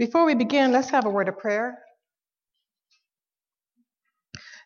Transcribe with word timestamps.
Before 0.00 0.24
we 0.24 0.34
begin, 0.34 0.72
let's 0.72 0.88
have 0.88 1.04
a 1.04 1.10
word 1.10 1.28
of 1.28 1.38
prayer. 1.38 1.78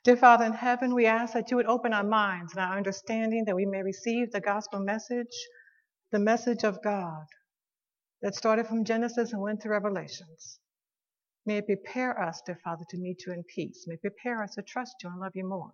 Dear 0.04 0.16
Father 0.16 0.44
in 0.44 0.52
heaven, 0.52 0.94
we 0.94 1.06
ask 1.06 1.34
that 1.34 1.50
you 1.50 1.56
would 1.56 1.66
open 1.66 1.92
our 1.92 2.04
minds 2.04 2.52
and 2.52 2.64
our 2.64 2.76
understanding 2.76 3.42
that 3.46 3.56
we 3.56 3.66
may 3.66 3.82
receive 3.82 4.30
the 4.30 4.40
gospel 4.40 4.78
message, 4.78 5.34
the 6.12 6.20
message 6.20 6.62
of 6.62 6.80
God 6.84 7.24
that 8.22 8.36
started 8.36 8.68
from 8.68 8.84
Genesis 8.84 9.32
and 9.32 9.42
went 9.42 9.62
to 9.62 9.70
Revelations. 9.70 10.60
May 11.46 11.56
it 11.56 11.66
prepare 11.66 12.16
us, 12.22 12.40
dear 12.46 12.60
Father, 12.62 12.84
to 12.90 12.96
meet 12.96 13.26
you 13.26 13.32
in 13.32 13.42
peace. 13.42 13.86
May 13.88 13.94
it 13.94 14.02
prepare 14.02 14.40
us 14.40 14.54
to 14.54 14.62
trust 14.62 14.94
you 15.02 15.10
and 15.10 15.18
love 15.18 15.32
you 15.34 15.48
more. 15.48 15.72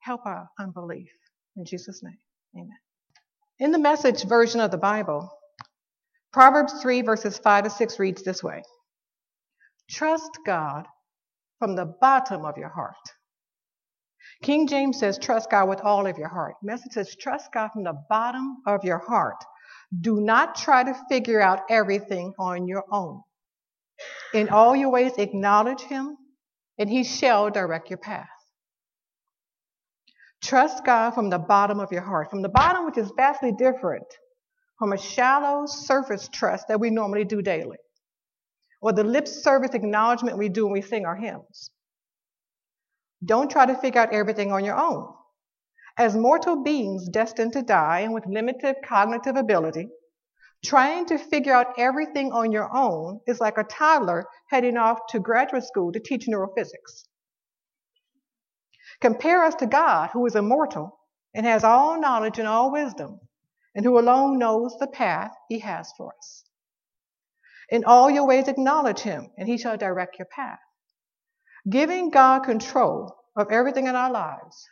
Help 0.00 0.26
our 0.26 0.46
unbelief. 0.60 1.08
In 1.56 1.64
Jesus' 1.64 2.02
name, 2.02 2.18
amen. 2.54 2.78
In 3.58 3.72
the 3.72 3.78
message 3.78 4.24
version 4.24 4.60
of 4.60 4.70
the 4.70 4.76
Bible, 4.76 5.30
Proverbs 6.32 6.80
3, 6.80 7.02
verses 7.02 7.38
5 7.38 7.64
to 7.64 7.70
6 7.70 7.98
reads 7.98 8.22
this 8.22 8.42
way 8.42 8.62
Trust 9.90 10.38
God 10.46 10.86
from 11.58 11.76
the 11.76 11.94
bottom 12.00 12.44
of 12.44 12.56
your 12.56 12.70
heart. 12.70 12.96
King 14.42 14.66
James 14.66 14.98
says, 14.98 15.18
Trust 15.18 15.50
God 15.50 15.68
with 15.68 15.80
all 15.82 16.06
of 16.06 16.16
your 16.16 16.28
heart. 16.28 16.54
Message 16.62 16.92
says, 16.92 17.14
Trust 17.16 17.52
God 17.52 17.68
from 17.72 17.84
the 17.84 18.00
bottom 18.08 18.56
of 18.66 18.82
your 18.84 18.98
heart. 18.98 19.44
Do 20.00 20.20
not 20.20 20.54
try 20.54 20.82
to 20.82 20.96
figure 21.08 21.40
out 21.40 21.60
everything 21.68 22.32
on 22.38 22.66
your 22.66 22.84
own. 22.90 23.22
In 24.32 24.48
all 24.48 24.74
your 24.74 24.90
ways, 24.90 25.12
acknowledge 25.18 25.82
Him, 25.82 26.16
and 26.78 26.88
He 26.88 27.04
shall 27.04 27.50
direct 27.50 27.90
your 27.90 27.98
path. 27.98 28.28
Trust 30.42 30.84
God 30.84 31.10
from 31.10 31.28
the 31.30 31.38
bottom 31.38 31.78
of 31.78 31.92
your 31.92 32.02
heart, 32.02 32.30
from 32.30 32.42
the 32.42 32.48
bottom, 32.48 32.86
which 32.86 32.98
is 32.98 33.12
vastly 33.16 33.52
different 33.52 34.06
from 34.78 34.92
a 34.92 34.98
shallow 34.98 35.66
surface 35.66 36.28
trust 36.28 36.68
that 36.68 36.80
we 36.80 36.90
normally 36.90 37.24
do 37.24 37.42
daily, 37.42 37.78
or 38.80 38.92
the 38.92 39.04
lip 39.04 39.28
service 39.28 39.74
acknowledgement 39.74 40.38
we 40.38 40.48
do 40.48 40.64
when 40.64 40.72
we 40.72 40.82
sing 40.82 41.06
our 41.06 41.16
hymns. 41.16 41.70
Don't 43.24 43.50
try 43.50 43.66
to 43.66 43.76
figure 43.76 44.00
out 44.00 44.12
everything 44.12 44.50
on 44.50 44.64
your 44.64 44.76
own. 44.76 45.06
As 45.96 46.16
mortal 46.16 46.62
beings 46.62 47.08
destined 47.08 47.52
to 47.52 47.62
die 47.62 48.00
and 48.00 48.14
with 48.14 48.26
limited 48.26 48.76
cognitive 48.84 49.36
ability, 49.36 49.88
trying 50.64 51.06
to 51.06 51.18
figure 51.18 51.52
out 51.52 51.78
everything 51.78 52.32
on 52.32 52.50
your 52.50 52.74
own 52.74 53.20
is 53.26 53.40
like 53.40 53.58
a 53.58 53.64
toddler 53.64 54.24
heading 54.48 54.76
off 54.76 54.98
to 55.10 55.20
graduate 55.20 55.64
school 55.64 55.92
to 55.92 56.00
teach 56.00 56.26
neurophysics. 56.26 57.04
Compare 59.00 59.44
us 59.44 59.54
to 59.56 59.66
God, 59.66 60.10
who 60.12 60.24
is 60.26 60.36
immortal 60.36 60.98
and 61.34 61.44
has 61.46 61.64
all 61.64 62.00
knowledge 62.00 62.38
and 62.38 62.48
all 62.48 62.72
wisdom, 62.72 63.18
and 63.74 63.84
who 63.84 63.98
alone 63.98 64.38
knows 64.38 64.76
the 64.78 64.86
path 64.86 65.32
he 65.48 65.58
has 65.60 65.92
for 65.96 66.12
us. 66.18 66.44
In 67.70 67.84
all 67.84 68.10
your 68.10 68.26
ways, 68.26 68.48
acknowledge 68.48 69.00
him, 69.00 69.30
and 69.38 69.48
he 69.48 69.56
shall 69.56 69.76
direct 69.76 70.18
your 70.18 70.26
path. 70.26 70.58
Giving 71.68 72.10
God 72.10 72.40
control 72.40 73.16
of 73.36 73.50
everything 73.50 73.86
in 73.86 73.96
our 73.96 74.10
lives 74.10 74.68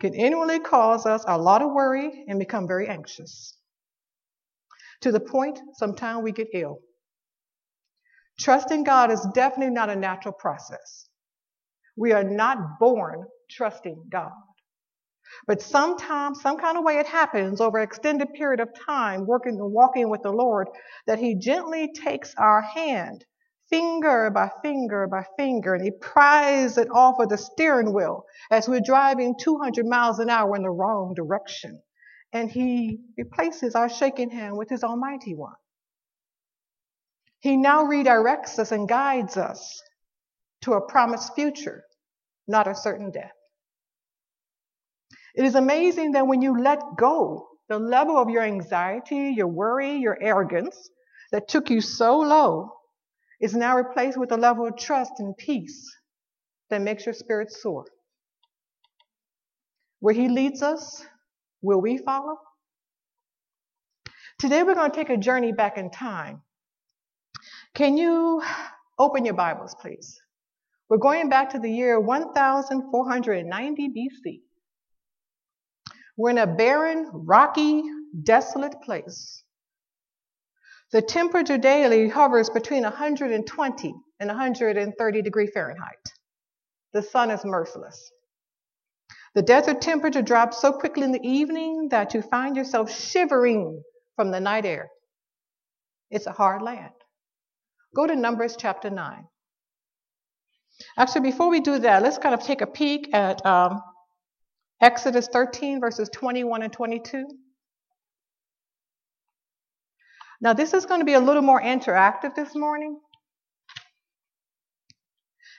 can 0.00 0.14
annually 0.14 0.60
cause 0.60 1.06
us 1.06 1.24
a 1.26 1.38
lot 1.38 1.62
of 1.62 1.72
worry 1.72 2.24
and 2.28 2.38
become 2.38 2.68
very 2.68 2.88
anxious. 2.88 3.56
To 5.02 5.12
the 5.12 5.20
point, 5.20 5.58
sometimes 5.74 6.22
we 6.22 6.32
get 6.32 6.48
ill. 6.52 6.80
Trusting 8.38 8.84
God 8.84 9.10
is 9.10 9.26
definitely 9.34 9.74
not 9.74 9.90
a 9.90 9.96
natural 9.96 10.34
process. 10.34 11.08
We 11.96 12.12
are 12.12 12.24
not 12.24 12.78
born 12.78 13.24
trusting 13.50 14.04
God. 14.10 14.32
But 15.46 15.62
sometimes, 15.62 16.40
some 16.40 16.58
kind 16.58 16.78
of 16.78 16.84
way 16.84 16.98
it 16.98 17.06
happens 17.06 17.60
over 17.60 17.78
an 17.78 17.84
extended 17.84 18.32
period 18.34 18.60
of 18.60 18.74
time, 18.74 19.26
working 19.26 19.54
and 19.54 19.72
walking 19.72 20.08
with 20.08 20.22
the 20.22 20.32
Lord, 20.32 20.68
that 21.06 21.18
He 21.18 21.34
gently 21.34 21.92
takes 21.92 22.34
our 22.36 22.60
hand, 22.60 23.24
finger 23.70 24.30
by 24.30 24.50
finger 24.62 25.06
by 25.06 25.24
finger, 25.36 25.74
and 25.74 25.84
He 25.84 25.90
pries 25.90 26.78
it 26.78 26.88
off 26.90 27.18
of 27.18 27.28
the 27.28 27.38
steering 27.38 27.92
wheel 27.92 28.24
as 28.50 28.68
we're 28.68 28.80
driving 28.80 29.34
200 29.38 29.86
miles 29.86 30.18
an 30.18 30.30
hour 30.30 30.56
in 30.56 30.62
the 30.62 30.70
wrong 30.70 31.14
direction. 31.14 31.80
And 32.32 32.50
He 32.50 33.00
replaces 33.16 33.74
our 33.74 33.88
shaking 33.88 34.30
hand 34.30 34.56
with 34.56 34.68
His 34.68 34.84
Almighty 34.84 35.34
One. 35.34 35.54
He 37.40 37.56
now 37.56 37.84
redirects 37.84 38.58
us 38.58 38.72
and 38.72 38.88
guides 38.88 39.36
us 39.36 39.82
to 40.62 40.74
a 40.74 40.80
promised 40.80 41.34
future, 41.34 41.84
not 42.48 42.66
a 42.66 42.74
certain 42.74 43.10
death. 43.10 43.37
It 45.38 45.44
is 45.44 45.54
amazing 45.54 46.12
that 46.12 46.26
when 46.26 46.42
you 46.42 46.60
let 46.60 46.80
go, 46.96 47.46
the 47.68 47.78
level 47.78 48.18
of 48.18 48.28
your 48.28 48.42
anxiety, 48.42 49.34
your 49.36 49.46
worry, 49.46 49.92
your 49.98 50.18
arrogance 50.20 50.90
that 51.30 51.46
took 51.46 51.70
you 51.70 51.80
so 51.80 52.18
low 52.18 52.72
is 53.40 53.54
now 53.54 53.76
replaced 53.76 54.18
with 54.18 54.32
a 54.32 54.36
level 54.36 54.66
of 54.66 54.76
trust 54.76 55.12
and 55.20 55.36
peace 55.36 55.94
that 56.70 56.82
makes 56.82 57.06
your 57.06 57.12
spirit 57.12 57.52
soar. 57.52 57.84
Where 60.00 60.12
He 60.12 60.28
leads 60.28 60.60
us, 60.60 61.06
will 61.62 61.80
we 61.80 61.98
follow? 61.98 62.36
Today 64.40 64.64
we're 64.64 64.74
going 64.74 64.90
to 64.90 64.96
take 64.96 65.10
a 65.10 65.16
journey 65.16 65.52
back 65.52 65.78
in 65.78 65.92
time. 65.92 66.42
Can 67.76 67.96
you 67.96 68.42
open 68.98 69.24
your 69.24 69.34
Bibles, 69.34 69.76
please? 69.80 70.20
We're 70.88 70.96
going 70.96 71.28
back 71.28 71.50
to 71.50 71.60
the 71.60 71.70
year 71.70 72.00
1490 72.00 73.88
BC. 73.88 74.40
We're 76.18 76.30
in 76.30 76.38
a 76.38 76.48
barren, 76.48 77.08
rocky, 77.12 77.84
desolate 78.24 78.82
place. 78.82 79.44
The 80.90 81.00
temperature 81.00 81.58
daily 81.58 82.08
hovers 82.08 82.50
between 82.50 82.82
120 82.82 83.94
and 84.18 84.28
130 84.28 85.22
degree 85.22 85.46
Fahrenheit. 85.46 86.12
The 86.92 87.02
sun 87.02 87.30
is 87.30 87.44
merciless. 87.44 88.10
The 89.34 89.42
desert 89.42 89.80
temperature 89.80 90.22
drops 90.22 90.60
so 90.60 90.72
quickly 90.72 91.04
in 91.04 91.12
the 91.12 91.22
evening 91.22 91.90
that 91.90 92.14
you 92.14 92.22
find 92.22 92.56
yourself 92.56 92.90
shivering 92.90 93.80
from 94.16 94.32
the 94.32 94.40
night 94.40 94.66
air. 94.66 94.88
It's 96.10 96.26
a 96.26 96.32
hard 96.32 96.62
land. 96.62 96.94
Go 97.94 98.06
to 98.08 98.16
Numbers 98.16 98.56
chapter 98.58 98.90
9. 98.90 99.24
Actually, 100.96 101.30
before 101.30 101.48
we 101.48 101.60
do 101.60 101.78
that, 101.78 102.02
let's 102.02 102.18
kind 102.18 102.34
of 102.34 102.42
take 102.42 102.60
a 102.60 102.66
peek 102.66 103.14
at 103.14 103.44
um, 103.46 103.80
Exodus 104.80 105.28
13, 105.32 105.80
verses 105.80 106.08
21 106.10 106.62
and 106.62 106.72
22. 106.72 107.26
Now, 110.40 110.52
this 110.52 110.72
is 110.72 110.86
going 110.86 111.00
to 111.00 111.04
be 111.04 111.14
a 111.14 111.20
little 111.20 111.42
more 111.42 111.60
interactive 111.60 112.34
this 112.36 112.54
morning. 112.54 112.98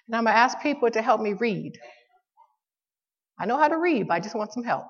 And 0.08 0.16
I'm 0.16 0.24
going 0.24 0.34
to 0.34 0.40
ask 0.40 0.62
people 0.62 0.90
to 0.90 1.02
help 1.02 1.20
me 1.20 1.34
read. 1.34 1.74
I 3.38 3.46
know 3.46 3.58
how 3.58 3.68
to 3.68 3.78
read, 3.78 4.08
but 4.08 4.14
I 4.16 4.20
just 4.20 4.36
want 4.36 4.54
some 4.54 4.64
help. 4.64 4.86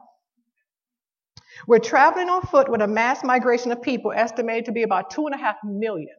We're 1.67 1.79
traveling 1.79 2.29
on 2.29 2.43
foot 2.43 2.69
with 2.69 2.81
a 2.81 2.87
mass 2.87 3.23
migration 3.23 3.71
of 3.71 3.81
people 3.81 4.13
estimated 4.15 4.65
to 4.65 4.71
be 4.71 4.83
about 4.83 5.09
two 5.09 5.25
and 5.25 5.35
a 5.35 5.37
half 5.37 5.57
million. 5.63 6.15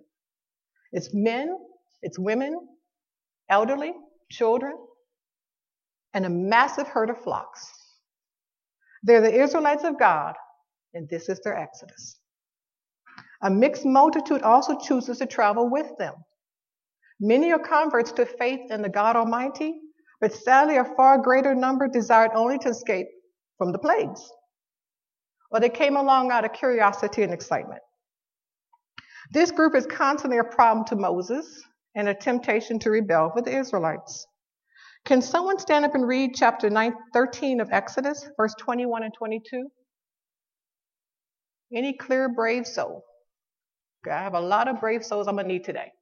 It's 0.92 1.14
men, 1.14 1.56
it's 2.02 2.18
women, 2.18 2.58
elderly, 3.48 3.92
children, 4.30 4.74
and 6.12 6.26
a 6.26 6.30
massive 6.30 6.88
herd 6.88 7.10
of 7.10 7.22
flocks. 7.22 7.79
They're 9.02 9.20
the 9.20 9.42
Israelites 9.42 9.84
of 9.84 9.98
God, 9.98 10.34
and 10.94 11.08
this 11.08 11.28
is 11.28 11.40
their 11.40 11.56
exodus. 11.56 12.18
A 13.42 13.50
mixed 13.50 13.86
multitude 13.86 14.42
also 14.42 14.78
chooses 14.78 15.18
to 15.18 15.26
travel 15.26 15.70
with 15.70 15.96
them. 15.98 16.14
Many 17.20 17.52
are 17.52 17.58
converts 17.58 18.12
to 18.12 18.26
faith 18.26 18.70
in 18.70 18.82
the 18.82 18.88
God 18.88 19.16
Almighty, 19.16 19.80
but 20.20 20.34
sadly, 20.34 20.76
a 20.76 20.84
far 20.84 21.18
greater 21.18 21.54
number 21.54 21.88
desired 21.88 22.32
only 22.34 22.58
to 22.58 22.68
escape 22.68 23.06
from 23.56 23.72
the 23.72 23.78
plagues. 23.78 24.20
Or 25.50 25.60
they 25.60 25.70
came 25.70 25.96
along 25.96 26.30
out 26.30 26.44
of 26.44 26.52
curiosity 26.52 27.22
and 27.22 27.32
excitement. 27.32 27.80
This 29.32 29.50
group 29.50 29.74
is 29.74 29.86
constantly 29.86 30.38
a 30.38 30.44
problem 30.44 30.86
to 30.86 30.96
Moses 30.96 31.62
and 31.94 32.08
a 32.08 32.14
temptation 32.14 32.78
to 32.80 32.90
rebel 32.90 33.32
with 33.34 33.46
the 33.46 33.56
Israelites. 33.56 34.26
Can 35.04 35.22
someone 35.22 35.58
stand 35.58 35.84
up 35.84 35.94
and 35.94 36.06
read 36.06 36.34
chapter 36.34 36.70
9, 36.70 36.94
13 37.12 37.60
of 37.60 37.70
Exodus, 37.72 38.28
verse 38.36 38.54
21 38.58 39.02
and 39.02 39.14
22? 39.14 39.68
Any 41.74 41.94
clear, 41.94 42.28
brave 42.28 42.66
soul? 42.66 43.04
Okay, 44.06 44.14
I 44.14 44.22
have 44.22 44.34
a 44.34 44.40
lot 44.40 44.68
of 44.68 44.80
brave 44.80 45.04
souls 45.04 45.28
I'm 45.28 45.36
going 45.36 45.46
to 45.46 45.52
need 45.52 45.64
today. 45.64 45.92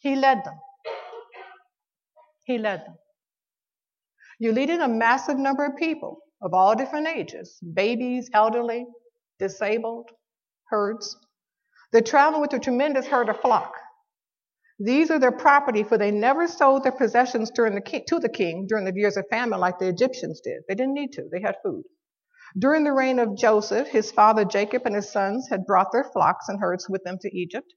He 0.00 0.16
led 0.16 0.44
them. 0.44 0.58
He 2.44 2.58
led 2.58 2.80
them. 2.86 2.96
You're 4.38 4.54
leading 4.54 4.80
a 4.80 4.88
massive 4.88 5.38
number 5.38 5.64
of 5.66 5.76
people. 5.76 6.20
of 6.42 6.54
all 6.54 6.76
different 6.76 7.08
ages, 7.08 7.58
babies, 7.74 8.30
elderly, 8.34 8.86
disabled, 9.40 10.10
herds. 10.70 11.16
They 11.92 12.02
traveled 12.02 12.42
with 12.42 12.52
a 12.54 12.58
tremendous 12.60 13.06
herd 13.06 13.28
of 13.30 13.40
flock. 13.40 13.74
These 14.78 15.10
are 15.10 15.18
their 15.18 15.32
property, 15.32 15.82
for 15.84 15.98
they 15.98 16.10
never 16.10 16.48
sold 16.48 16.84
their 16.84 16.92
possessions 16.92 17.50
the 17.74 17.82
king, 17.84 18.04
to 18.08 18.20
the 18.20 18.28
king 18.28 18.66
during 18.68 18.84
the 18.84 18.94
years 18.94 19.16
of 19.16 19.26
famine 19.30 19.60
like 19.60 19.78
the 19.78 19.88
Egyptians 19.88 20.40
did. 20.42 20.62
They 20.68 20.74
didn't 20.74 20.94
need 20.94 21.12
to, 21.14 21.28
they 21.32 21.40
had 21.40 21.56
food. 21.64 21.84
During 22.58 22.84
the 22.84 22.92
reign 22.92 23.18
of 23.18 23.36
Joseph, 23.36 23.88
his 23.88 24.12
father 24.12 24.44
Jacob 24.44 24.82
and 24.86 24.94
his 24.96 25.10
sons 25.12 25.48
had 25.50 25.66
brought 25.66 25.92
their 25.92 26.04
flocks 26.04 26.48
and 26.48 26.60
herds 26.60 26.88
with 26.88 27.04
them 27.04 27.18
to 27.22 27.36
Egypt, 27.36 27.74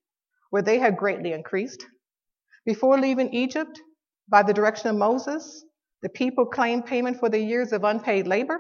where 0.52 0.64
they 0.64 0.80
had 0.80 0.98
greatly 0.98 1.34
increased. 1.34 1.86
Before 2.66 3.00
leaving 3.00 3.34
Egypt, 3.34 3.80
by 4.28 4.44
the 4.44 4.54
direction 4.54 4.90
of 4.90 4.96
Moses, 4.96 5.64
the 6.02 6.10
people 6.10 6.46
claimed 6.46 6.86
payment 6.86 7.20
for 7.20 7.30
the 7.30 7.40
years 7.40 7.74
of 7.74 7.84
unpaid 7.84 8.28
labor, 8.28 8.60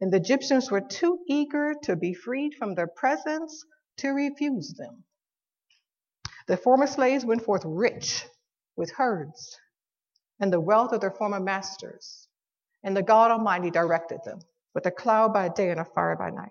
and 0.00 0.12
the 0.12 0.18
Egyptians 0.18 0.70
were 0.70 0.80
too 0.80 1.20
eager 1.28 1.74
to 1.84 1.96
be 1.96 2.14
freed 2.14 2.54
from 2.54 2.74
their 2.74 2.88
presence 2.88 3.64
to 3.98 4.08
refuse 4.10 4.74
them. 4.74 5.04
The 6.46 6.56
former 6.56 6.86
slaves 6.86 7.24
went 7.24 7.44
forth 7.44 7.62
rich 7.64 8.26
with 8.76 8.90
herds 8.92 9.56
and 10.40 10.52
the 10.52 10.60
wealth 10.60 10.92
of 10.92 11.00
their 11.00 11.12
former 11.12 11.40
masters, 11.40 12.28
and 12.82 12.96
the 12.96 13.02
God 13.02 13.30
Almighty 13.30 13.70
directed 13.70 14.20
them 14.24 14.40
with 14.74 14.84
a 14.86 14.90
cloud 14.90 15.32
by 15.32 15.48
day 15.48 15.70
and 15.70 15.80
a 15.80 15.84
fire 15.84 16.16
by 16.16 16.30
night. 16.30 16.50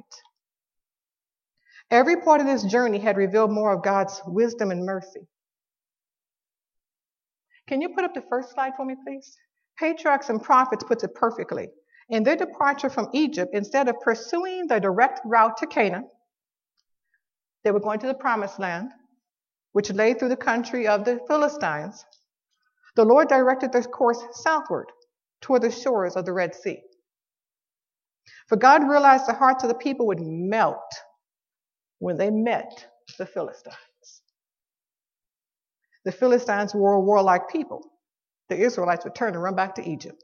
Every 1.91 2.21
part 2.21 2.41
of 2.41 2.47
this 2.47 2.63
journey 2.63 2.99
had 2.99 3.17
revealed 3.17 3.51
more 3.51 3.73
of 3.73 3.83
God's 3.83 4.21
wisdom 4.25 4.71
and 4.71 4.85
mercy. 4.85 5.27
Can 7.67 7.81
you 7.81 7.89
put 7.89 8.03
up 8.03 8.13
the 8.13 8.21
first 8.29 8.51
slide 8.53 8.73
for 8.75 8.85
me, 8.85 8.95
please? 9.05 9.37
Patriarchs 9.79 10.29
and 10.29 10.41
prophets 10.41 10.83
puts 10.83 11.03
it 11.03 11.15
perfectly. 11.15 11.69
In 12.09 12.23
their 12.23 12.35
departure 12.35 12.89
from 12.89 13.09
Egypt, 13.13 13.51
instead 13.53 13.87
of 13.87 13.99
pursuing 14.01 14.67
the 14.67 14.79
direct 14.79 15.21
route 15.25 15.57
to 15.57 15.67
Canaan, 15.67 16.09
they 17.63 17.71
were 17.71 17.79
going 17.79 17.99
to 17.99 18.07
the 18.07 18.13
promised 18.13 18.59
land 18.59 18.91
which 19.71 19.91
lay 19.91 20.13
through 20.13 20.29
the 20.29 20.35
country 20.35 20.87
of 20.87 21.03
the 21.03 21.19
Philistines, 21.27 22.05
the 22.95 23.03
Lord 23.03 23.27
directed 23.27 23.71
their 23.71 23.81
course 23.83 24.23
southward 24.31 24.87
toward 25.41 25.63
the 25.63 25.71
shores 25.71 26.15
of 26.15 26.25
the 26.25 26.33
Red 26.33 26.53
Sea. 26.53 26.79
For 28.47 28.55
God 28.55 28.87
realized 28.87 29.27
the 29.27 29.33
hearts 29.33 29.63
of 29.63 29.69
the 29.69 29.75
people 29.75 30.07
would 30.07 30.21
melt 30.21 30.93
when 31.99 32.17
they 32.17 32.29
met 32.29 32.87
the 33.17 33.25
Philistines. 33.25 33.75
The 36.05 36.11
Philistines 36.11 36.73
were 36.75 36.93
a 36.93 36.99
warlike 36.99 37.49
people. 37.49 37.81
The 38.49 38.57
Israelites 38.57 39.05
would 39.05 39.15
turn 39.15 39.33
and 39.33 39.41
run 39.41 39.55
back 39.55 39.75
to 39.75 39.89
Egypt. 39.89 40.23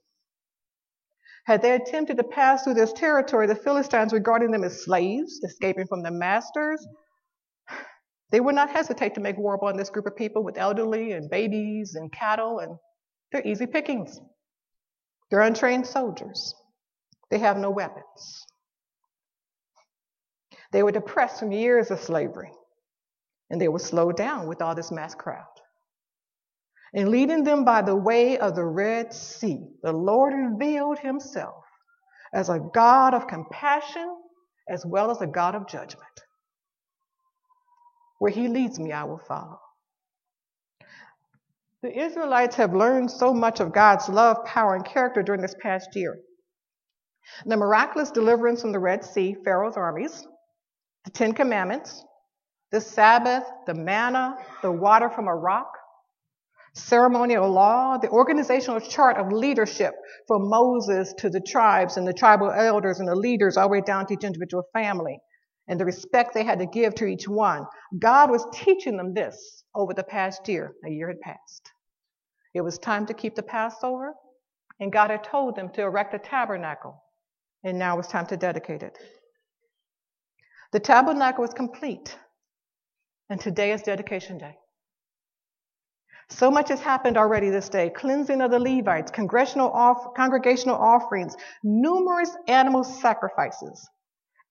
Had 1.45 1.61
they 1.61 1.71
attempted 1.71 2.17
to 2.17 2.23
pass 2.23 2.63
through 2.63 2.75
this 2.75 2.93
territory, 2.93 3.47
the 3.47 3.55
Philistines 3.55 4.13
regarding 4.13 4.51
them 4.51 4.63
as 4.63 4.83
slaves, 4.83 5.39
escaping 5.43 5.87
from 5.87 6.03
their 6.03 6.11
masters, 6.11 6.85
they 8.31 8.39
would 8.39 8.55
not 8.55 8.69
hesitate 8.69 9.15
to 9.15 9.21
make 9.21 9.37
war 9.37 9.55
upon 9.55 9.75
this 9.75 9.89
group 9.89 10.05
of 10.05 10.15
people 10.15 10.43
with 10.43 10.57
elderly 10.57 11.13
and 11.13 11.29
babies 11.29 11.95
and 11.95 12.11
cattle, 12.11 12.59
and 12.59 12.77
they're 13.31 13.47
easy 13.47 13.65
pickings. 13.65 14.19
They're 15.31 15.41
untrained 15.41 15.87
soldiers. 15.87 16.53
They 17.31 17.39
have 17.39 17.57
no 17.57 17.71
weapons. 17.71 18.45
They 20.71 20.83
were 20.83 20.91
depressed 20.91 21.39
from 21.39 21.51
years 21.51 21.89
of 21.89 21.99
slavery, 21.99 22.51
and 23.49 23.59
they 23.59 23.67
were 23.67 23.79
slowed 23.79 24.17
down 24.17 24.47
with 24.47 24.61
all 24.61 24.75
this 24.75 24.91
mass 24.91 25.15
crowd. 25.15 25.45
And 26.93 27.09
leading 27.09 27.43
them 27.43 27.65
by 27.65 27.81
the 27.81 27.95
way 27.95 28.37
of 28.39 28.55
the 28.55 28.65
Red 28.65 29.13
Sea, 29.13 29.67
the 29.83 29.93
Lord 29.93 30.33
revealed 30.33 30.99
himself 30.99 31.63
as 32.33 32.49
a 32.49 32.59
God 32.73 33.13
of 33.13 33.27
compassion 33.27 34.15
as 34.67 34.85
well 34.85 35.11
as 35.11 35.21
a 35.21 35.27
God 35.27 35.55
of 35.55 35.67
judgment. 35.67 36.05
Where 38.19 38.31
he 38.31 38.47
leads 38.47 38.79
me, 38.79 38.91
I 38.91 39.03
will 39.03 39.21
follow. 39.27 39.59
The 41.81 41.97
Israelites 41.97 42.57
have 42.57 42.73
learned 42.73 43.09
so 43.09 43.33
much 43.33 43.61
of 43.61 43.71
God's 43.71 44.09
love, 44.09 44.43
power, 44.45 44.75
and 44.75 44.85
character 44.85 45.23
during 45.23 45.41
this 45.41 45.55
past 45.61 45.95
year. 45.95 46.17
The 47.45 47.55
miraculous 47.55 48.11
deliverance 48.11 48.61
from 48.61 48.73
the 48.73 48.79
Red 48.79 49.05
Sea, 49.05 49.35
Pharaoh's 49.45 49.77
armies, 49.77 50.27
the 51.05 51.11
Ten 51.11 51.33
Commandments, 51.33 52.03
the 52.71 52.81
Sabbath, 52.81 53.43
the 53.65 53.73
manna, 53.73 54.35
the 54.61 54.71
water 54.71 55.09
from 55.09 55.27
a 55.27 55.35
rock, 55.35 55.71
ceremonial 56.73 57.49
law, 57.49 57.97
the 57.97 58.09
organizational 58.09 58.79
chart 58.79 59.17
of 59.17 59.31
leadership 59.31 59.93
from 60.27 60.49
Moses 60.49 61.13
to 61.19 61.29
the 61.29 61.41
tribes 61.41 61.97
and 61.97 62.07
the 62.07 62.13
tribal 62.13 62.51
elders 62.51 62.99
and 62.99 63.07
the 63.07 63.15
leaders 63.15 63.57
all 63.57 63.67
the 63.67 63.71
way 63.71 63.81
down 63.81 64.05
to 64.07 64.13
each 64.13 64.23
individual 64.23 64.63
family, 64.73 65.19
and 65.67 65.79
the 65.79 65.85
respect 65.85 66.33
they 66.33 66.43
had 66.43 66.59
to 66.59 66.65
give 66.65 66.95
to 66.95 67.05
each 67.05 67.27
one. 67.27 67.65
God 67.99 68.31
was 68.31 68.45
teaching 68.53 68.97
them 68.97 69.13
this 69.13 69.63
over 69.75 69.93
the 69.93 70.03
past 70.03 70.47
year. 70.47 70.73
A 70.85 70.89
year 70.89 71.07
had 71.07 71.21
passed. 71.21 71.71
It 72.53 72.61
was 72.61 72.79
time 72.79 73.05
to 73.07 73.13
keep 73.13 73.35
the 73.35 73.43
Passover, 73.43 74.13
and 74.79 74.91
God 74.91 75.11
had 75.11 75.23
told 75.23 75.55
them 75.55 75.69
to 75.73 75.81
erect 75.81 76.13
a 76.13 76.19
tabernacle, 76.19 77.03
and 77.63 77.77
now 77.77 77.93
it 77.93 77.97
was 77.97 78.07
time 78.07 78.25
to 78.27 78.37
dedicate 78.37 78.83
it. 78.83 78.97
The 80.71 80.79
tabernacle 80.79 81.41
was 81.41 81.53
complete, 81.53 82.17
and 83.29 83.39
today 83.39 83.71
is 83.71 83.81
dedication 83.81 84.37
day. 84.37 84.55
So 86.31 86.51
much 86.51 86.69
has 86.69 86.79
happened 86.79 87.17
already 87.17 87.49
this 87.49 87.69
day 87.69 87.89
cleansing 87.89 88.41
of 88.41 88.51
the 88.51 88.59
Levites, 88.59 89.11
congregational, 89.11 89.71
off- 89.71 90.13
congregational 90.15 90.75
offerings, 90.75 91.35
numerous 91.63 92.35
animal 92.47 92.83
sacrifices, 92.83 93.89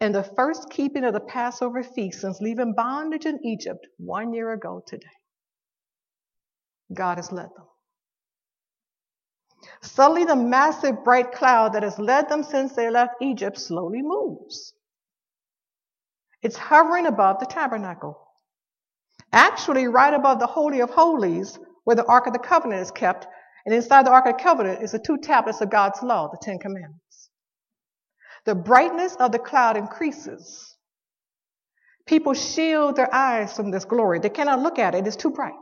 and 0.00 0.14
the 0.14 0.25
first 0.25 0.70
keeping 0.70 1.04
of 1.04 1.14
the 1.14 1.20
Passover 1.20 1.82
feast 1.82 2.20
since 2.20 2.40
leaving 2.40 2.75
bondage 2.75 3.26
in 3.26 3.38
Egypt 3.44 3.86
one 3.98 4.34
year 4.34 4.52
ago 4.52 4.82
today. 4.86 5.06
God 6.92 7.19
has 7.19 7.30
led 7.32 7.46
them. 7.56 7.66
Suddenly, 9.82 10.24
the 10.24 10.36
massive 10.36 11.04
bright 11.04 11.32
cloud 11.32 11.74
that 11.74 11.82
has 11.82 11.98
led 11.98 12.28
them 12.28 12.42
since 12.42 12.72
they 12.74 12.90
left 12.90 13.14
Egypt 13.20 13.58
slowly 13.58 14.02
moves. 14.02 14.72
It's 16.42 16.56
hovering 16.56 17.06
above 17.06 17.40
the 17.40 17.46
tabernacle. 17.46 18.19
Actually, 19.32 19.88
right 19.88 20.14
above 20.14 20.38
the 20.38 20.46
Holy 20.46 20.81
of 20.81 20.90
Holies, 20.90 21.58
where 21.88 21.96
the 21.96 22.05
Ark 22.05 22.26
of 22.26 22.35
the 22.35 22.38
Covenant 22.38 22.82
is 22.82 22.90
kept, 22.90 23.26
and 23.64 23.75
inside 23.75 24.05
the 24.05 24.11
Ark 24.11 24.26
of 24.26 24.37
the 24.37 24.43
Covenant 24.43 24.82
is 24.82 24.93
the 24.93 24.99
two 24.99 25.17
tablets 25.17 25.62
of 25.62 25.70
God's 25.70 26.02
law, 26.02 26.29
the 26.29 26.37
Ten 26.37 26.58
Commandments. 26.58 27.31
The 28.44 28.55
brightness 28.55 29.17
of 29.17 29.32
the 29.32 29.38
cloud 29.38 29.79
increases. 29.79 30.77
People 32.05 32.34
shield 32.34 32.96
their 32.96 33.08
eyes 33.15 33.55
from 33.55 33.70
this 33.70 33.86
glory. 33.86 34.19
They 34.19 34.29
cannot 34.29 34.60
look 34.60 34.79
at 34.79 34.94
it, 34.94 35.06
it's 35.06 35.17
too 35.17 35.31
bright. 35.31 35.55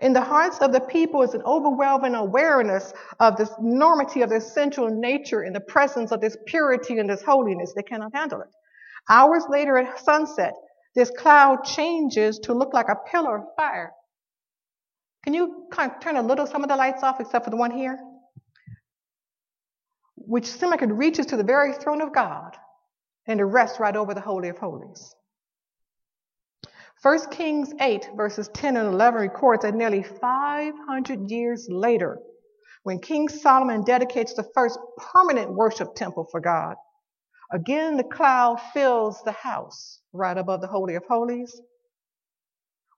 In 0.00 0.12
the 0.12 0.20
hearts 0.20 0.58
of 0.60 0.70
the 0.70 0.80
people 0.80 1.22
is 1.22 1.34
an 1.34 1.42
overwhelming 1.42 2.14
awareness 2.14 2.94
of 3.18 3.36
this 3.36 3.50
enormity 3.58 4.22
of 4.22 4.30
their 4.30 4.38
central 4.40 4.88
nature 4.88 5.42
in 5.42 5.54
the 5.54 5.60
presence 5.60 6.12
of 6.12 6.20
this 6.20 6.36
purity 6.46 7.00
and 7.00 7.10
this 7.10 7.22
holiness. 7.24 7.72
They 7.74 7.82
cannot 7.82 8.14
handle 8.14 8.42
it. 8.42 8.50
Hours 9.08 9.42
later 9.48 9.76
at 9.76 9.98
sunset, 10.04 10.54
this 10.94 11.10
cloud 11.10 11.64
changes 11.64 12.38
to 12.44 12.54
look 12.54 12.72
like 12.72 12.88
a 12.88 13.10
pillar 13.10 13.38
of 13.38 13.44
fire. 13.56 13.90
Can 15.24 15.34
you 15.34 15.66
kind 15.70 15.92
of 15.92 16.00
turn 16.00 16.16
a 16.16 16.22
little 16.22 16.46
some 16.46 16.62
of 16.62 16.68
the 16.68 16.76
lights 16.76 17.02
off 17.02 17.20
except 17.20 17.44
for 17.44 17.50
the 17.50 17.56
one 17.56 17.70
here? 17.70 17.98
which 20.26 20.62
it 20.62 20.92
reaches 20.92 21.26
to 21.26 21.36
the 21.36 21.44
very 21.44 21.72
throne 21.72 22.00
of 22.00 22.14
God 22.14 22.56
and 23.26 23.40
it 23.40 23.44
rests 23.44 23.80
right 23.80 23.94
over 23.94 24.14
the 24.14 24.20
Holy 24.20 24.48
of 24.48 24.58
Holies. 24.58 25.14
1 27.02 27.30
Kings 27.30 27.72
8, 27.80 28.10
verses 28.16 28.48
10 28.54 28.76
and 28.76 28.88
11 28.88 29.20
records 29.20 29.62
that 29.62 29.74
nearly 29.74 30.02
500 30.02 31.30
years 31.30 31.66
later, 31.68 32.18
when 32.84 33.00
King 33.00 33.28
Solomon 33.28 33.84
dedicates 33.84 34.34
the 34.34 34.48
first 34.54 34.78
permanent 34.96 35.52
worship 35.52 35.94
temple 35.94 36.28
for 36.30 36.40
God, 36.40 36.76
again 37.52 37.96
the 37.96 38.04
cloud 38.04 38.60
fills 38.72 39.22
the 39.24 39.32
house 39.32 40.00
right 40.12 40.38
above 40.38 40.60
the 40.60 40.68
Holy 40.68 40.94
of 40.94 41.04
Holies. 41.08 41.60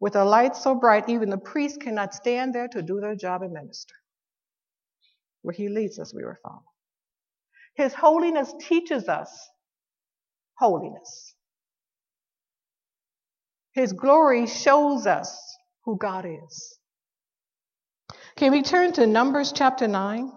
With 0.04 0.16
a 0.16 0.24
light 0.26 0.54
so 0.54 0.74
bright, 0.74 1.08
even 1.08 1.30
the 1.30 1.38
priests 1.38 1.78
cannot 1.78 2.12
stand 2.12 2.54
there 2.54 2.68
to 2.68 2.82
do 2.82 3.00
their 3.00 3.16
job 3.16 3.40
and 3.40 3.54
minister. 3.54 3.94
Where 5.40 5.54
he 5.54 5.70
leads 5.70 5.98
us, 5.98 6.12
we 6.12 6.22
will 6.22 6.36
follow. 6.42 6.62
His 7.74 7.94
holiness 7.94 8.52
teaches 8.60 9.08
us 9.08 9.48
holiness. 10.58 11.34
His 13.72 13.94
glory 13.94 14.46
shows 14.46 15.06
us 15.06 15.40
who 15.86 15.96
God 15.96 16.26
is. 16.26 16.78
Can 18.36 18.52
we 18.52 18.60
turn 18.60 18.92
to 18.92 19.06
Numbers 19.06 19.52
chapter 19.52 19.88
9? 19.88 20.30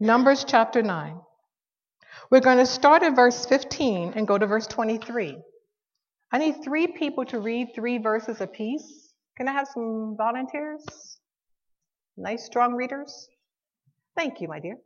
Numbers 0.00 0.46
chapter 0.48 0.80
9. 0.80 1.20
We're 2.30 2.40
going 2.40 2.58
to 2.58 2.66
start 2.66 3.04
at 3.04 3.14
verse 3.14 3.46
15 3.46 4.14
and 4.16 4.26
go 4.26 4.36
to 4.36 4.46
verse 4.46 4.66
23. 4.66 5.38
I 6.32 6.38
need 6.38 6.56
three 6.64 6.88
people 6.88 7.24
to 7.26 7.38
read 7.38 7.68
three 7.74 7.98
verses 7.98 8.40
apiece. 8.40 9.12
Can 9.36 9.46
I 9.46 9.52
have 9.52 9.68
some 9.72 10.16
volunteers? 10.16 10.84
Nice, 12.16 12.44
strong 12.44 12.74
readers? 12.74 13.28
Thank 14.16 14.40
you, 14.40 14.48
my 14.48 14.58
dear. 14.58 14.76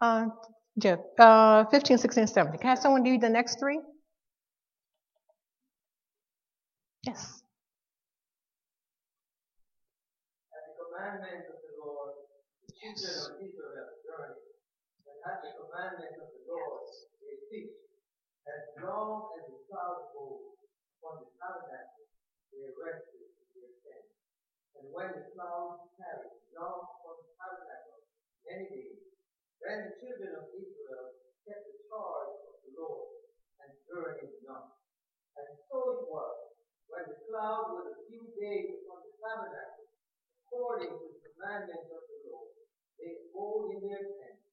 Uh, 0.00 0.26
Jeff, 0.78 1.00
uh, 1.18 1.64
15, 1.72 1.98
16, 1.98 2.26
17. 2.28 2.60
Can 2.60 2.66
I 2.68 2.70
have 2.70 2.78
someone 2.78 3.02
read 3.02 3.20
the 3.20 3.28
next 3.28 3.58
three? 3.58 3.80
Yes. 7.02 7.42
At 10.54 10.62
the 10.70 10.74
commandment 10.78 11.50
of 11.50 11.58
the 11.66 11.72
Lord, 11.82 12.14
the 12.62 12.70
children 12.78 13.10
of 13.26 13.42
Israel 13.42 13.90
journeyed, 14.06 14.54
and 15.02 15.18
at 15.26 15.42
the 15.42 15.50
commandment 15.58 16.14
of 16.22 16.30
the 16.30 16.42
Lord, 16.46 16.86
they 17.18 17.34
teach. 17.50 17.74
As 18.46 18.64
long 18.80 19.34
as 19.36 19.44
the 19.50 19.58
cloud 19.66 20.14
moved 20.14 20.62
upon 21.02 21.26
the 21.26 21.28
tabernacle, 21.42 22.06
they 22.54 22.70
rested. 22.78 23.27
And 24.78 24.94
when 24.94 25.10
the 25.10 25.24
cloud 25.34 25.90
carried 25.98 26.38
upon 26.54 27.14
the 27.22 27.30
tabernacle 27.38 28.02
many 28.46 28.66
days, 28.70 28.98
then 29.62 29.90
the 29.90 29.94
children 29.98 30.38
of 30.38 30.50
Israel 30.54 31.18
kept 31.46 31.66
the 31.66 31.78
charge 31.86 32.34
of 32.46 32.54
the 32.62 32.70
Lord 32.78 33.26
and 33.62 33.70
journeyed 33.86 34.38
not. 34.46 34.78
And 35.38 35.46
so 35.70 35.78
it 35.98 36.02
was, 36.10 36.34
when 36.90 37.06
the 37.10 37.18
cloud 37.26 37.74
was 37.78 37.94
a 37.94 37.98
few 38.10 38.26
days 38.38 38.74
upon 38.82 39.06
the 39.06 39.14
tabernacle, 39.22 39.86
according 40.46 40.94
to 40.98 41.06
the 41.14 41.20
commandment 41.30 41.86
of 41.94 42.02
the 42.06 42.18
Lord, 42.26 42.50
they 42.98 43.14
abode 43.30 43.78
in 43.78 43.82
their 43.86 44.02
tents, 44.18 44.46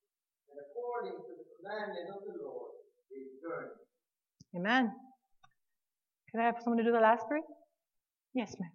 and 0.53 0.57
according 0.61 1.17
to 1.25 1.31
the 1.41 1.47
commandment 1.57 2.13
of 2.13 2.21
the 2.25 2.37
Lord, 2.45 2.85
they 3.09 3.33
journeyed. 3.41 3.81
Amen. 4.53 4.93
Can 6.29 6.39
I 6.41 6.45
have 6.45 6.61
someone 6.61 6.77
to 6.77 6.85
do 6.85 6.93
the 6.93 7.01
last 7.01 7.25
three? 7.27 7.41
Yes, 8.33 8.53
ma'am. 8.59 8.69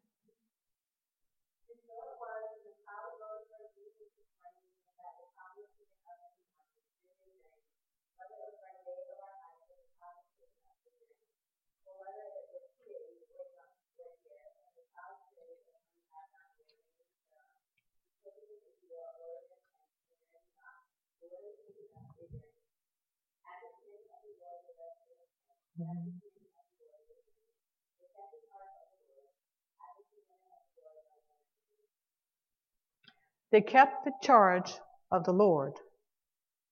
They 33.53 33.61
kept 33.61 34.05
the 34.05 34.12
charge 34.23 34.73
of 35.11 35.25
the 35.25 35.33
Lord 35.33 35.73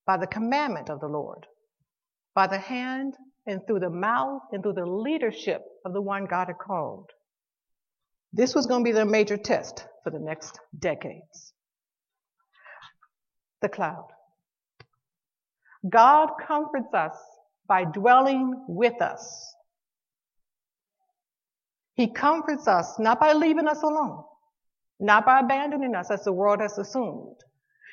by 0.06 0.16
the 0.16 0.26
commandment 0.26 0.90
of 0.90 1.00
the 1.00 1.08
Lord, 1.08 1.46
by 2.34 2.46
the 2.46 2.58
hand 2.58 3.14
and 3.46 3.66
through 3.66 3.80
the 3.80 3.90
mouth 3.90 4.42
and 4.52 4.62
through 4.62 4.74
the 4.74 4.86
leadership 4.86 5.62
of 5.84 5.92
the 5.92 6.00
one 6.00 6.26
God 6.26 6.46
had 6.46 6.58
called. 6.58 7.10
This 8.32 8.54
was 8.54 8.66
going 8.66 8.84
to 8.84 8.88
be 8.88 8.92
their 8.92 9.04
major 9.04 9.36
test 9.36 9.86
for 10.04 10.10
the 10.10 10.18
next 10.18 10.60
decades. 10.78 11.52
The 13.60 13.68
cloud. 13.68 14.08
God 15.88 16.30
comforts 16.46 16.92
us 16.94 17.16
by 17.66 17.84
dwelling 17.84 18.64
with 18.66 19.00
us. 19.02 19.54
He 21.94 22.08
comforts 22.08 22.66
us 22.66 22.98
not 22.98 23.20
by 23.20 23.32
leaving 23.32 23.68
us 23.68 23.82
alone, 23.82 24.24
not 25.00 25.26
by 25.26 25.40
abandoning 25.40 25.94
us 25.94 26.10
as 26.10 26.24
the 26.24 26.32
world 26.32 26.60
has 26.60 26.78
assumed. 26.78 27.36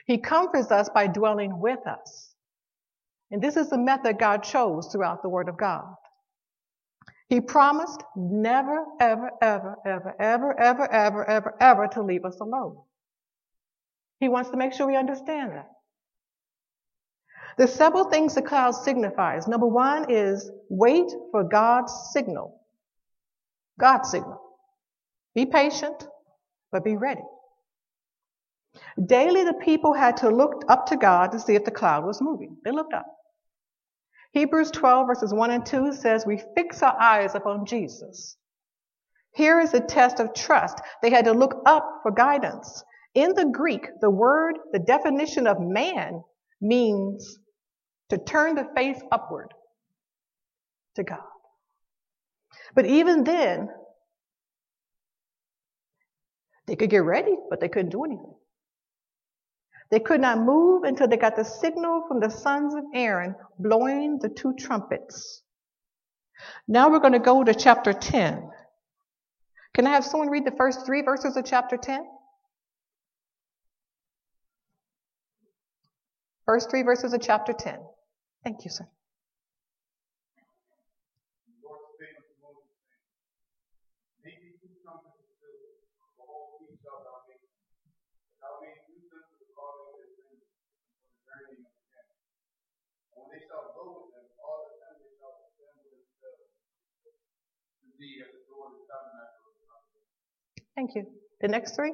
He 0.06 0.20
comforts 0.20 0.72
us 0.72 0.90
by 0.90 1.08
dwelling 1.08 1.60
with 1.60 1.86
us. 1.88 2.34
And 3.32 3.42
this 3.42 3.58
is 3.58 3.70
the 3.70 3.78
method 3.78 4.20
God 4.20 4.44
chose 4.44 4.90
throughout 4.92 5.24
the 5.24 5.30
Word 5.30 5.50
of 5.50 5.58
God. 5.58 5.96
He 7.28 7.42
promised 7.42 8.04
never, 8.16 8.86
ever, 9.00 9.32
ever, 9.42 9.78
ever, 9.84 10.22
ever, 10.22 10.60
ever, 10.60 10.92
ever, 10.92 11.26
ever, 11.26 11.56
ever 11.60 11.88
to 11.88 12.04
leave 12.04 12.24
us 12.24 12.40
alone. 12.40 12.78
He 14.20 14.30
wants 14.30 14.52
to 14.52 14.58
make 14.58 14.74
sure 14.74 14.88
we 14.88 14.96
understand 14.96 15.54
that. 15.54 15.70
There's 17.58 17.74
several 17.74 18.06
things 18.06 18.36
the 18.36 18.42
cloud 18.42 18.72
signifies. 18.72 19.48
Number 19.48 19.68
one 19.68 20.10
is 20.10 20.52
wait 20.70 21.10
for 21.32 21.44
God's 21.44 21.94
signal. 22.12 22.62
God's 23.80 24.10
signal. 24.12 24.42
Be 25.34 25.46
patient, 25.46 26.08
but 26.72 26.84
be 26.84 26.98
ready. 26.98 27.24
Daily, 29.06 29.44
the 29.44 29.54
people 29.54 29.94
had 29.94 30.18
to 30.18 30.30
look 30.30 30.64
up 30.68 30.88
to 30.88 30.98
God 30.98 31.32
to 31.32 31.40
see 31.40 31.56
if 31.56 31.64
the 31.64 31.72
cloud 31.72 32.06
was 32.06 32.22
moving. 32.22 32.58
They 32.64 32.72
looked 32.72 32.94
up. 32.94 33.06
Hebrews 34.34 34.72
12, 34.72 35.08
verses 35.08 35.34
1 35.34 35.52
and 35.52 35.66
2 35.66 35.94
says, 35.94 36.26
We 36.26 36.44
fix 36.56 36.84
our 36.84 37.00
eyes 37.00 37.36
upon 37.36 37.66
Jesus. 37.66 38.36
Here 39.34 39.60
is 39.62 39.74
a 39.74 39.80
test 39.80 40.20
of 40.20 40.34
trust. 40.34 40.82
They 41.02 41.10
had 41.10 41.26
to 41.26 41.32
look 41.32 41.62
up 41.66 42.00
for 42.04 42.12
guidance. 42.12 42.84
In 43.14 43.34
the 43.34 43.46
Greek, 43.46 43.88
the 44.02 44.10
word, 44.10 44.58
the 44.74 44.80
definition 44.80 45.48
of 45.48 45.62
man 45.62 46.22
means 46.62 47.40
to 48.10 48.18
turn 48.18 48.56
the 48.56 48.68
face 48.76 49.00
upward 49.12 49.54
to 50.96 51.04
God. 51.04 51.20
But 52.74 52.86
even 52.86 53.24
then, 53.24 53.70
they 56.68 56.76
could 56.76 56.90
get 56.90 57.04
ready, 57.04 57.36
but 57.50 57.60
they 57.60 57.68
couldn't 57.68 57.92
do 57.92 58.04
anything. 58.06 58.34
They 59.92 60.00
could 60.00 60.22
not 60.22 60.40
move 60.40 60.84
until 60.84 61.08
they 61.08 61.18
got 61.18 61.36
the 61.36 61.44
signal 61.44 62.06
from 62.08 62.20
the 62.20 62.30
sons 62.30 62.74
of 62.74 62.84
Aaron 62.94 63.36
blowing 63.60 64.20
the 64.20 64.30
two 64.30 64.54
trumpets. 64.56 65.44
Now 66.68 66.90
we're 66.90 67.00
going 67.00 67.14
to 67.14 67.20
go 67.20 67.44
to 67.44 67.54
chapter 67.54 67.94
10. 67.94 68.50
Can 69.74 69.88
I 69.88 69.92
have 69.92 70.06
someone 70.06 70.30
read 70.30 70.46
the 70.46 70.56
first 70.58 70.86
three 70.86 71.02
verses 71.02 71.38
of 71.38 71.46
chapter 71.46 71.78
10? 71.78 72.04
First 76.46 76.70
three 76.70 76.84
verses 76.84 77.14
of 77.14 77.22
chapter 77.22 77.54
10. 77.54 77.80
Thank 78.46 78.64
you, 78.64 78.70
sir. 78.70 78.88
Thank 100.76 100.94
you. 100.94 101.08
The 101.42 101.48
next 101.48 101.76
three? 101.76 101.94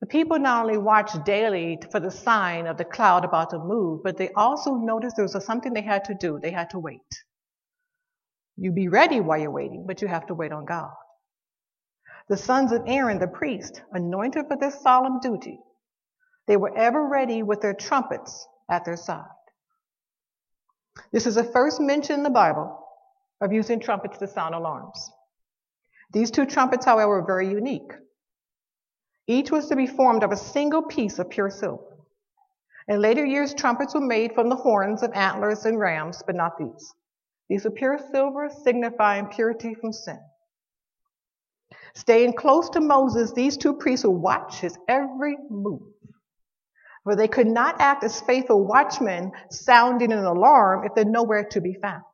The 0.00 0.06
people 0.06 0.38
not 0.38 0.64
only 0.64 0.78
watched 0.78 1.24
daily 1.24 1.78
for 1.92 2.00
the 2.00 2.10
sign 2.10 2.66
of 2.66 2.78
the 2.78 2.84
cloud 2.84 3.24
about 3.24 3.50
to 3.50 3.58
move, 3.58 4.02
but 4.02 4.16
they 4.16 4.30
also 4.32 4.74
noticed 4.74 5.16
there 5.16 5.24
was 5.24 5.44
something 5.44 5.74
they 5.74 5.82
had 5.82 6.04
to 6.06 6.14
do. 6.14 6.38
They 6.40 6.50
had 6.50 6.70
to 6.70 6.78
wait. 6.78 7.00
You 8.56 8.72
be 8.72 8.88
ready 8.88 9.20
while 9.20 9.38
you're 9.38 9.50
waiting, 9.50 9.84
but 9.86 10.00
you 10.00 10.08
have 10.08 10.26
to 10.28 10.34
wait 10.34 10.52
on 10.52 10.64
God. 10.64 10.90
The 12.28 12.36
sons 12.36 12.72
of 12.72 12.82
Aaron, 12.86 13.18
the 13.18 13.26
priest, 13.26 13.82
anointed 13.92 14.46
for 14.48 14.56
this 14.56 14.80
solemn 14.80 15.20
duty, 15.20 15.58
they 16.46 16.56
were 16.56 16.76
ever 16.76 17.06
ready 17.06 17.42
with 17.42 17.60
their 17.60 17.74
trumpets 17.74 18.46
at 18.70 18.84
their 18.84 18.96
side. 18.96 19.24
This 21.12 21.26
is 21.26 21.34
the 21.34 21.44
first 21.44 21.80
mention 21.80 22.16
in 22.16 22.22
the 22.22 22.30
Bible 22.30 22.78
of 23.40 23.52
using 23.52 23.80
trumpets 23.80 24.18
to 24.18 24.28
sound 24.28 24.54
alarms. 24.54 25.10
These 26.12 26.30
two 26.30 26.46
trumpets, 26.46 26.84
however, 26.84 27.20
were 27.20 27.26
very 27.26 27.50
unique. 27.50 27.92
Each 29.26 29.50
was 29.50 29.68
to 29.68 29.76
be 29.76 29.86
formed 29.86 30.22
of 30.22 30.32
a 30.32 30.36
single 30.36 30.82
piece 30.82 31.18
of 31.18 31.30
pure 31.30 31.50
silver. 31.50 31.96
In 32.88 33.00
later 33.00 33.24
years, 33.24 33.54
trumpets 33.54 33.94
were 33.94 34.00
made 34.00 34.34
from 34.34 34.48
the 34.48 34.56
horns 34.56 35.02
of 35.02 35.12
antlers 35.12 35.64
and 35.64 35.78
rams, 35.78 36.22
but 36.26 36.34
not 36.34 36.58
these. 36.58 36.94
These 37.48 37.66
are 37.66 37.70
pure 37.70 37.98
silver, 38.12 38.50
signifying 38.64 39.26
purity 39.26 39.74
from 39.74 39.92
sin. 39.92 40.18
Staying 41.94 42.34
close 42.34 42.70
to 42.70 42.80
Moses, 42.80 43.32
these 43.32 43.56
two 43.56 43.74
priests 43.74 44.06
would 44.06 44.12
watch 44.12 44.60
his 44.60 44.78
every 44.88 45.36
move. 45.48 45.82
For 47.04 47.16
they 47.16 47.28
could 47.28 47.46
not 47.46 47.80
act 47.80 48.04
as 48.04 48.20
faithful 48.20 48.64
watchmen 48.64 49.32
sounding 49.50 50.12
an 50.12 50.24
alarm 50.24 50.84
if 50.84 50.94
they're 50.94 51.04
nowhere 51.04 51.44
to 51.44 51.60
be 51.60 51.74
found. 51.74 52.04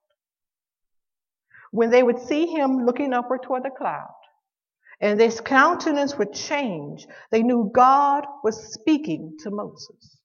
When 1.70 1.90
they 1.90 2.02
would 2.02 2.20
see 2.20 2.46
him 2.46 2.86
looking 2.86 3.12
upward 3.12 3.42
toward 3.42 3.64
the 3.64 3.70
cloud, 3.70 4.08
and 5.00 5.20
his 5.20 5.40
countenance 5.40 6.16
would 6.16 6.32
change, 6.32 7.06
they 7.30 7.42
knew 7.42 7.70
God 7.74 8.24
was 8.42 8.72
speaking 8.72 9.36
to 9.40 9.50
Moses. 9.50 10.18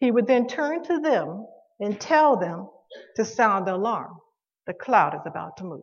He 0.00 0.10
would 0.10 0.26
then 0.26 0.46
turn 0.46 0.82
to 0.84 1.00
them 1.00 1.46
and 1.80 1.98
tell 1.98 2.36
them 2.36 2.68
to 3.16 3.24
sound 3.24 3.66
the 3.66 3.74
alarm. 3.74 4.18
The 4.66 4.74
cloud 4.74 5.14
is 5.14 5.22
about 5.24 5.56
to 5.58 5.64
move. 5.64 5.82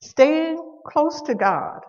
Staying 0.00 0.80
close 0.86 1.22
to 1.22 1.34
God 1.34 1.80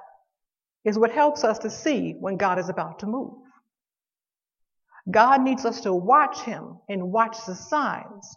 is 0.85 0.97
what 0.97 1.11
helps 1.11 1.43
us 1.43 1.59
to 1.59 1.69
see 1.69 2.13
when 2.19 2.37
God 2.37 2.59
is 2.59 2.69
about 2.69 2.99
to 2.99 3.07
move. 3.07 3.33
God 5.09 5.41
needs 5.41 5.65
us 5.65 5.81
to 5.81 5.93
watch 5.93 6.41
Him 6.41 6.77
and 6.87 7.11
watch 7.11 7.37
the 7.45 7.55
signs, 7.55 8.35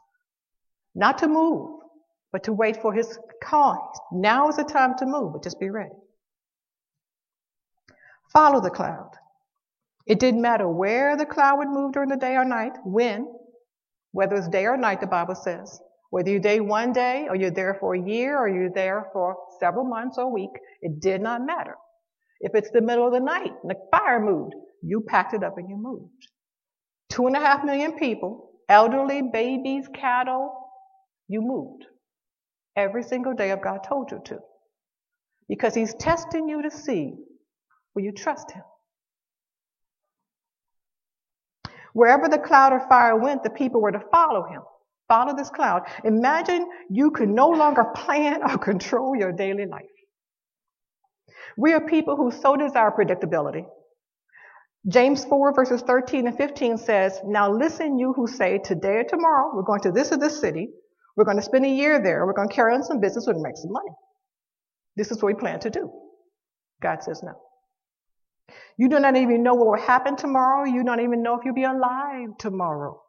not 0.95 1.19
to 1.19 1.29
move, 1.29 1.82
but 2.33 2.45
to 2.45 2.53
wait 2.53 2.81
for 2.81 2.93
His 2.93 3.19
call. 3.43 3.93
Now 4.12 4.49
is 4.49 4.57
the 4.57 4.65
time 4.65 4.97
to 4.99 5.07
move, 5.07 5.35
but 5.35 5.43
just 5.43 5.61
be 5.61 5.71
ready. 5.71 5.95
Follow 8.33 8.61
the 8.61 8.71
cloud. 8.71 9.11
It 10.07 10.19
didn't 10.19 10.43
matter 10.43 10.67
where 10.67 11.17
the 11.17 11.27
cloud 11.27 11.59
would 11.59 11.69
move 11.69 11.93
during 11.93 12.09
the 12.09 12.17
day 12.17 12.35
or 12.35 12.45
night, 12.45 12.73
when, 12.85 13.27
whether 14.12 14.37
it's 14.37 14.49
day 14.49 14.67
or 14.67 14.77
night, 14.77 15.01
the 15.01 15.07
Bible 15.07 15.35
says. 15.35 15.81
Whether 16.11 16.31
you're 16.31 16.41
there 16.41 16.62
one 16.62 16.93
day, 16.93 17.27
or 17.29 17.37
you're 17.37 17.51
there 17.51 17.75
for 17.79 17.95
a 17.95 18.01
year, 18.01 18.39
or 18.39 18.49
you're 18.49 18.73
there 18.73 19.09
for 19.12 19.37
several 19.61 19.85
months 19.85 20.19
or 20.19 20.25
a 20.25 20.29
week, 20.29 20.51
it 20.81 21.01
did 21.01 21.21
not 21.21 21.45
matter. 21.45 21.77
If 22.41 22.55
it's 22.55 22.71
the 22.71 22.81
middle 22.81 23.07
of 23.07 23.12
the 23.12 23.21
night 23.21 23.53
and 23.62 23.71
the 23.71 23.77
fire 23.91 24.21
moved, 24.21 24.55
you 24.83 25.01
packed 25.01 25.33
it 25.33 25.45
up 25.45 25.59
and 25.59 25.71
you 25.71 25.77
moved. 25.77 26.29
Two 27.09 27.27
and 27.27 27.37
a 27.37 27.40
half 27.40 27.64
million 27.64 27.92
people, 27.92 28.51
elderly, 28.68 29.23
babies, 29.23 29.87
cattle, 29.95 30.53
you 31.29 31.40
moved. 31.40 31.87
Every 32.77 33.03
single 33.03 33.35
day 33.35 33.51
of 33.51 33.63
God 33.63 33.85
told 33.85 34.11
you 34.11 34.21
to. 34.27 34.39
Because 35.49 35.75
He's 35.75 35.95
testing 35.95 36.49
you 36.49 36.63
to 36.63 36.71
see 36.71 37.15
will 37.95 38.03
you 38.03 38.13
trust 38.13 38.53
Him? 38.53 38.63
Wherever 41.93 42.29
the 42.29 42.39
cloud 42.39 42.73
of 42.73 42.89
fire 42.89 43.17
went, 43.17 43.43
the 43.43 43.51
people 43.51 43.83
were 43.83 43.93
to 43.93 44.01
follow 44.11 44.47
Him. 44.49 44.63
Follow 45.09 45.37
this 45.37 45.51
cloud. 45.51 45.83
Imagine 46.05 46.67
you 46.89 47.11
could 47.11 47.29
no 47.29 47.51
longer 47.51 47.85
plan 47.95 48.43
or 48.43 48.57
control 48.57 49.15
your 49.15 49.33
daily 49.33 49.67
life. 49.67 49.85
We 51.57 51.75
are 51.75 51.87
people 51.87 52.17
who 52.17 52.31
so 52.31 52.57
desire 52.57 52.91
predictability. 52.91 53.67
James 54.89 55.25
4 55.25 55.55
verses 55.55 55.83
13 55.83 56.27
and 56.27 56.37
15 56.37 56.79
says, 56.79 57.21
Now 57.25 57.53
listen, 57.53 57.99
you 57.99 58.15
who 58.15 58.27
say, 58.27 58.59
today 58.59 58.97
or 58.97 59.05
tomorrow, 59.05 59.51
we're 59.55 59.63
going 59.63 59.83
to 59.83 59.93
this 59.93 60.13
or 60.13 60.17
this 60.17 60.41
city. 60.41 60.71
We're 61.16 61.25
going 61.25 61.37
to 61.37 61.42
spend 61.42 61.64
a 61.64 61.68
year 61.68 62.03
there. 62.03 62.25
We're 62.27 62.33
going 62.33 62.48
to 62.48 62.55
carry 62.55 62.75
on 62.75 62.83
some 62.83 63.01
business 63.01 63.27
and 63.27 63.40
make 63.40 63.57
some 63.57 63.72
money. 63.72 63.90
This 64.96 65.11
is 65.11 65.22
what 65.22 65.35
we 65.35 65.40
plan 65.40 65.61
to 65.61 65.70
do. 65.70 65.90
God 66.81 67.03
says 67.03 67.22
no. 67.22 67.33
You 68.77 68.88
do 68.88 68.98
not 68.98 69.16
even 69.16 69.42
know 69.42 69.55
what 69.55 69.66
will 69.66 69.87
happen 69.87 70.16
tomorrow. 70.16 70.64
You 70.64 70.85
don't 70.85 71.01
even 71.01 71.22
know 71.22 71.38
if 71.38 71.44
you'll 71.44 71.55
be 71.55 71.64
alive 71.64 72.31
tomorrow. 72.38 73.01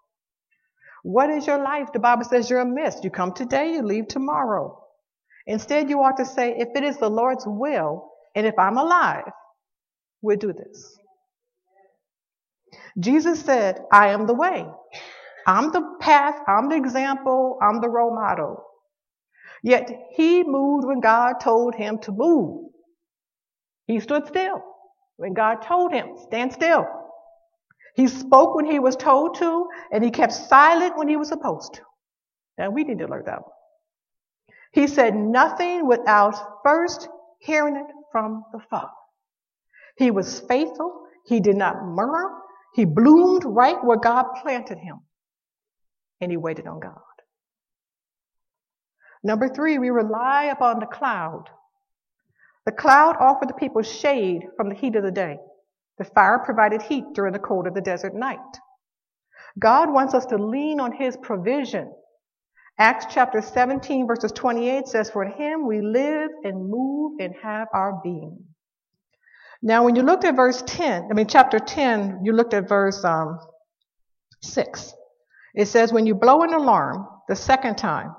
What 1.03 1.29
is 1.29 1.47
your 1.47 1.57
life? 1.57 1.91
The 1.91 1.99
Bible 1.99 2.23
says 2.23 2.49
you're 2.49 2.59
a 2.59 2.65
mist. 2.65 3.03
You 3.03 3.09
come 3.09 3.33
today, 3.33 3.73
you 3.73 3.81
leave 3.81 4.07
tomorrow. 4.07 4.79
Instead, 5.45 5.89
you 5.89 6.01
ought 6.01 6.17
to 6.17 6.25
say, 6.25 6.55
if 6.57 6.69
it 6.75 6.83
is 6.83 6.97
the 6.97 7.09
Lord's 7.09 7.43
will, 7.45 8.09
and 8.35 8.47
if 8.47 8.57
I'm 8.57 8.77
alive, 8.77 9.29
we'll 10.21 10.37
do 10.37 10.53
this. 10.53 10.97
Jesus 12.99 13.41
said, 13.41 13.81
I 13.91 14.09
am 14.09 14.27
the 14.27 14.33
way. 14.33 14.65
I'm 15.47 15.71
the 15.71 15.95
path. 15.99 16.35
I'm 16.47 16.69
the 16.69 16.75
example. 16.75 17.59
I'm 17.61 17.81
the 17.81 17.89
role 17.89 18.15
model. 18.15 18.63
Yet 19.63 19.89
he 20.11 20.43
moved 20.43 20.85
when 20.85 20.99
God 20.99 21.39
told 21.41 21.75
him 21.75 21.99
to 21.99 22.11
move. 22.11 22.71
He 23.87 23.99
stood 23.99 24.27
still 24.27 24.63
when 25.17 25.33
God 25.33 25.61
told 25.61 25.93
him, 25.93 26.17
stand 26.17 26.53
still. 26.53 26.85
He 27.95 28.07
spoke 28.07 28.55
when 28.55 28.65
he 28.65 28.79
was 28.79 28.95
told 28.95 29.35
to, 29.37 29.67
and 29.91 30.03
he 30.03 30.11
kept 30.11 30.33
silent 30.33 30.97
when 30.97 31.07
he 31.07 31.17
was 31.17 31.29
supposed 31.29 31.75
to. 31.75 31.81
And 32.57 32.73
we 32.73 32.83
need 32.83 32.99
to 32.99 33.07
learn 33.07 33.23
that 33.25 33.41
one. 33.41 33.51
He 34.71 34.87
said 34.87 35.15
nothing 35.15 35.87
without 35.87 36.35
first 36.63 37.07
hearing 37.39 37.75
it 37.75 37.85
from 38.11 38.43
the 38.51 38.59
Father. 38.69 38.89
He 39.97 40.11
was 40.11 40.39
faithful. 40.41 41.03
He 41.25 41.39
did 41.39 41.55
not 41.55 41.83
murmur. 41.85 42.31
He 42.73 42.85
bloomed 42.85 43.43
right 43.45 43.77
where 43.83 43.97
God 43.97 44.25
planted 44.41 44.79
him. 44.79 45.01
And 46.23 46.31
he 46.31 46.37
waited 46.37 46.67
on 46.67 46.79
God. 46.79 47.01
Number 49.23 49.49
three, 49.49 49.77
we 49.77 49.89
rely 49.89 50.45
upon 50.45 50.79
the 50.79 50.85
cloud. 50.85 51.49
The 52.65 52.71
cloud 52.71 53.17
offered 53.19 53.49
the 53.49 53.53
people 53.53 53.81
shade 53.81 54.43
from 54.55 54.69
the 54.69 54.75
heat 54.75 54.95
of 54.95 55.03
the 55.03 55.11
day. 55.11 55.37
The 55.97 56.05
fire 56.05 56.39
provided 56.39 56.81
heat 56.81 57.03
during 57.13 57.33
the 57.33 57.39
cold 57.39 57.67
of 57.67 57.73
the 57.73 57.81
desert 57.81 58.15
night. 58.15 58.39
God 59.59 59.91
wants 59.91 60.13
us 60.13 60.25
to 60.27 60.37
lean 60.37 60.79
on 60.79 60.93
his 60.93 61.17
provision. 61.17 61.93
Acts 62.79 63.05
chapter 63.13 63.41
17 63.41 64.07
verses 64.07 64.31
28 64.31 64.87
says, 64.87 65.11
For 65.11 65.23
in 65.25 65.33
him 65.33 65.67
we 65.67 65.81
live 65.81 66.31
and 66.43 66.69
move 66.69 67.19
and 67.19 67.35
have 67.43 67.67
our 67.73 67.99
being. 68.01 68.39
Now, 69.61 69.83
when 69.83 69.95
you 69.95 70.01
looked 70.01 70.23
at 70.23 70.35
verse 70.35 70.63
10, 70.65 71.09
I 71.11 71.13
mean, 71.13 71.27
chapter 71.27 71.59
10, 71.59 72.21
you 72.23 72.33
looked 72.33 72.53
at 72.53 72.67
verse 72.67 73.03
um, 73.03 73.39
6. 74.41 74.93
It 75.53 75.67
says, 75.67 75.93
When 75.93 76.05
you 76.05 76.15
blow 76.15 76.41
an 76.41 76.53
alarm 76.53 77.07
the 77.27 77.35
second 77.35 77.77
time, 77.77 78.15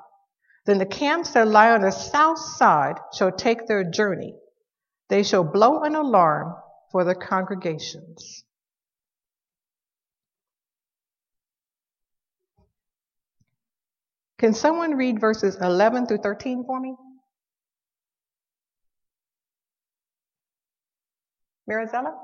then 0.67 0.79
the 0.79 0.87
camps 0.87 1.33
that 1.33 1.49
lie 1.49 1.71
on 1.71 1.83
the 1.83 1.91
south 1.91 2.39
side 2.39 2.97
shall 3.13 3.33
take 3.33 3.67
their 3.67 3.85
journey. 3.85 4.35
They 5.09 5.23
shall 5.23 5.45
blow 5.45 5.83
an 5.83 5.95
alarm 5.95 6.55
for 6.91 7.05
the 7.05 7.15
congregations. 7.15 8.45
Can 14.39 14.55
someone 14.55 14.97
read 14.97 15.21
verses 15.21 15.57
11 15.61 16.07
through 16.07 16.19
13 16.19 16.65
for 16.67 16.81
me? 16.81 16.97
Marizella? 21.71 22.15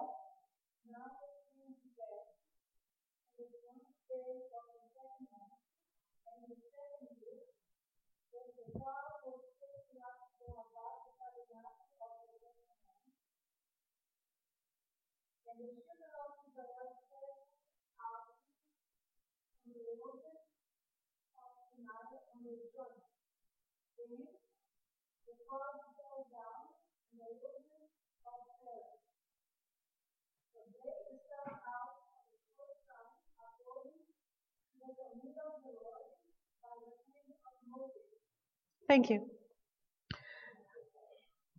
Thank 38.91 39.09
you. 39.09 39.25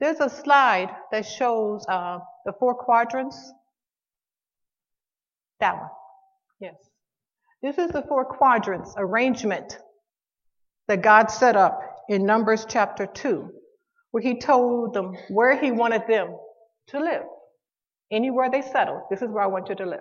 There's 0.01 0.19
a 0.19 0.29
slide 0.29 0.89
that 1.13 1.25
shows 1.25 1.85
uh, 1.87 2.19
the 2.45 2.51
four 2.59 2.75
quadrants. 2.75 3.53
That 5.61 5.77
one. 5.77 5.89
Yes. 6.59 6.75
This 7.61 7.77
is 7.77 7.91
the 7.91 8.01
four 8.01 8.25
quadrants 8.25 8.95
arrangement 8.97 9.77
that 10.89 11.03
God 11.03 11.27
set 11.31 11.55
up 11.55 11.79
in 12.09 12.25
Numbers 12.25 12.65
chapter 12.67 13.05
2 13.05 13.60
where 14.11 14.23
He 14.23 14.39
told 14.39 14.93
them 14.93 15.15
where 15.29 15.57
He 15.59 15.71
wanted 15.71 16.07
them 16.07 16.35
to 16.87 16.99
live. 16.99 17.23
Anywhere 18.11 18.49
they 18.51 18.61
settled, 18.61 19.01
this 19.09 19.21
is 19.21 19.29
where 19.29 19.43
I 19.43 19.47
want 19.47 19.69
you 19.69 19.75
to 19.75 19.85
live. 19.85 19.99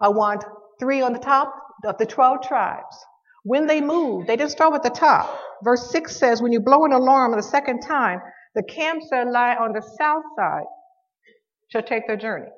I 0.00 0.08
want 0.08 0.44
three 0.80 1.02
on 1.02 1.12
the 1.12 1.18
top 1.18 1.54
of 1.84 1.98
the 1.98 2.06
12 2.06 2.42
tribes. 2.42 2.96
When 3.42 3.66
they 3.66 3.80
moved, 3.80 4.26
they 4.26 4.36
didn't 4.36 4.52
start 4.52 4.72
with 4.72 4.82
the 4.82 4.90
top. 4.90 5.38
Verse 5.62 5.90
6 5.90 6.16
says, 6.16 6.40
When 6.40 6.52
you 6.52 6.60
blow 6.60 6.84
an 6.84 6.92
alarm 6.92 7.32
the 7.32 7.42
second 7.42 7.80
time, 7.80 8.20
the 8.54 8.62
camps 8.62 9.08
that 9.10 9.30
lie 9.30 9.54
on 9.54 9.72
the 9.72 9.82
south 9.82 10.22
side 10.36 10.64
shall 11.68 11.82
take 11.82 12.06
their 12.06 12.16
journey. 12.16 12.50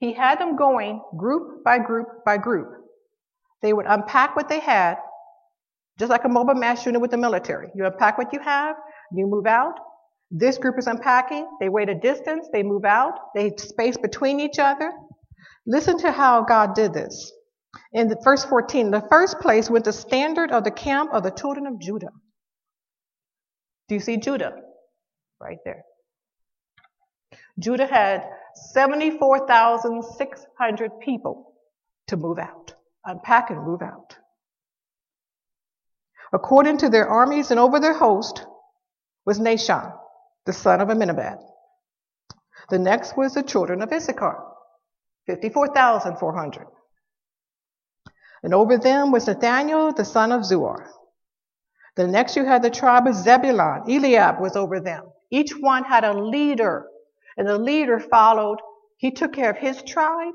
He 0.00 0.12
had 0.12 0.38
them 0.38 0.56
going 0.56 1.02
group 1.16 1.64
by 1.64 1.78
group 1.78 2.24
by 2.24 2.36
group. 2.36 2.68
They 3.62 3.72
would 3.72 3.86
unpack 3.86 4.36
what 4.36 4.48
they 4.48 4.60
had, 4.60 4.96
just 5.98 6.10
like 6.10 6.24
a 6.24 6.28
mobile 6.28 6.54
mass 6.54 6.86
unit 6.86 7.00
with 7.00 7.10
the 7.10 7.16
military. 7.16 7.68
You 7.74 7.86
unpack 7.86 8.18
what 8.18 8.32
you 8.32 8.38
have, 8.40 8.76
you 9.12 9.26
move 9.26 9.46
out. 9.46 9.74
This 10.30 10.58
group 10.58 10.78
is 10.78 10.86
unpacking. 10.86 11.48
They 11.58 11.70
wait 11.70 11.88
a 11.88 11.94
distance. 11.94 12.48
They 12.52 12.62
move 12.62 12.84
out. 12.84 13.14
They 13.34 13.50
space 13.56 13.96
between 13.96 14.40
each 14.40 14.58
other. 14.58 14.92
Listen 15.66 15.96
to 15.98 16.12
how 16.12 16.44
God 16.44 16.74
did 16.74 16.92
this. 16.92 17.32
In 17.92 18.08
the 18.08 18.20
verse 18.22 18.44
14, 18.44 18.90
the 18.90 19.06
first 19.10 19.40
place 19.40 19.70
went 19.70 19.86
the 19.86 19.92
standard 19.92 20.52
of 20.52 20.64
the 20.64 20.70
camp 20.70 21.12
of 21.12 21.22
the 21.22 21.30
children 21.30 21.66
of 21.66 21.80
Judah. 21.80 22.10
Do 23.88 23.94
you 23.94 24.00
see 24.00 24.18
Judah? 24.18 24.54
Right 25.40 25.58
there. 25.64 25.84
Judah 27.58 27.86
had 27.86 28.28
74,600 28.72 31.00
people 31.00 31.54
to 32.08 32.16
move 32.16 32.38
out, 32.38 32.74
unpack 33.04 33.50
and 33.50 33.64
move 33.64 33.82
out. 33.82 34.16
According 36.32 36.78
to 36.78 36.88
their 36.88 37.08
armies 37.08 37.50
and 37.50 37.58
over 37.58 37.80
their 37.80 37.94
host 37.94 38.44
was 39.24 39.38
Nahshon, 39.38 39.92
the 40.46 40.52
son 40.52 40.80
of 40.80 40.90
Amminadab. 40.90 41.38
The 42.70 42.78
next 42.78 43.16
was 43.16 43.34
the 43.34 43.42
children 43.42 43.80
of 43.82 43.92
Issachar, 43.92 44.44
54,400. 45.26 46.66
And 48.42 48.54
over 48.54 48.76
them 48.76 49.10
was 49.10 49.26
Nathaniel, 49.26 49.92
the 49.92 50.04
son 50.04 50.32
of 50.32 50.42
Zuar. 50.42 50.86
The 51.96 52.06
next 52.06 52.36
you 52.36 52.44
had 52.44 52.62
the 52.62 52.70
tribe 52.70 53.06
of 53.06 53.14
Zebulun. 53.14 53.90
Eliab 53.90 54.40
was 54.40 54.54
over 54.54 54.80
them. 54.80 55.04
Each 55.30 55.52
one 55.52 55.82
had 55.82 56.04
a 56.04 56.12
leader, 56.12 56.86
and 57.36 57.48
the 57.48 57.58
leader 57.58 57.98
followed. 57.98 58.58
He 58.98 59.10
took 59.10 59.32
care 59.32 59.50
of 59.50 59.56
his 59.56 59.82
tribe, 59.82 60.34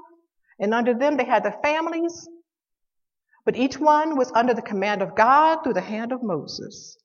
and 0.60 0.74
under 0.74 0.94
them 0.94 1.18
they 1.18 1.24
had 1.24 1.44
the 1.44 1.56
families. 1.64 2.28
But 3.46 3.58
each 3.58 3.78
one 3.78 4.18
was 4.18 4.32
under 4.34 4.54
the 4.54 4.62
command 4.62 5.02
of 5.02 5.16
God 5.16 5.64
through 5.64 5.74
the 5.74 5.82
hand 5.82 6.12
of 6.12 6.24
Moses. 6.24 6.98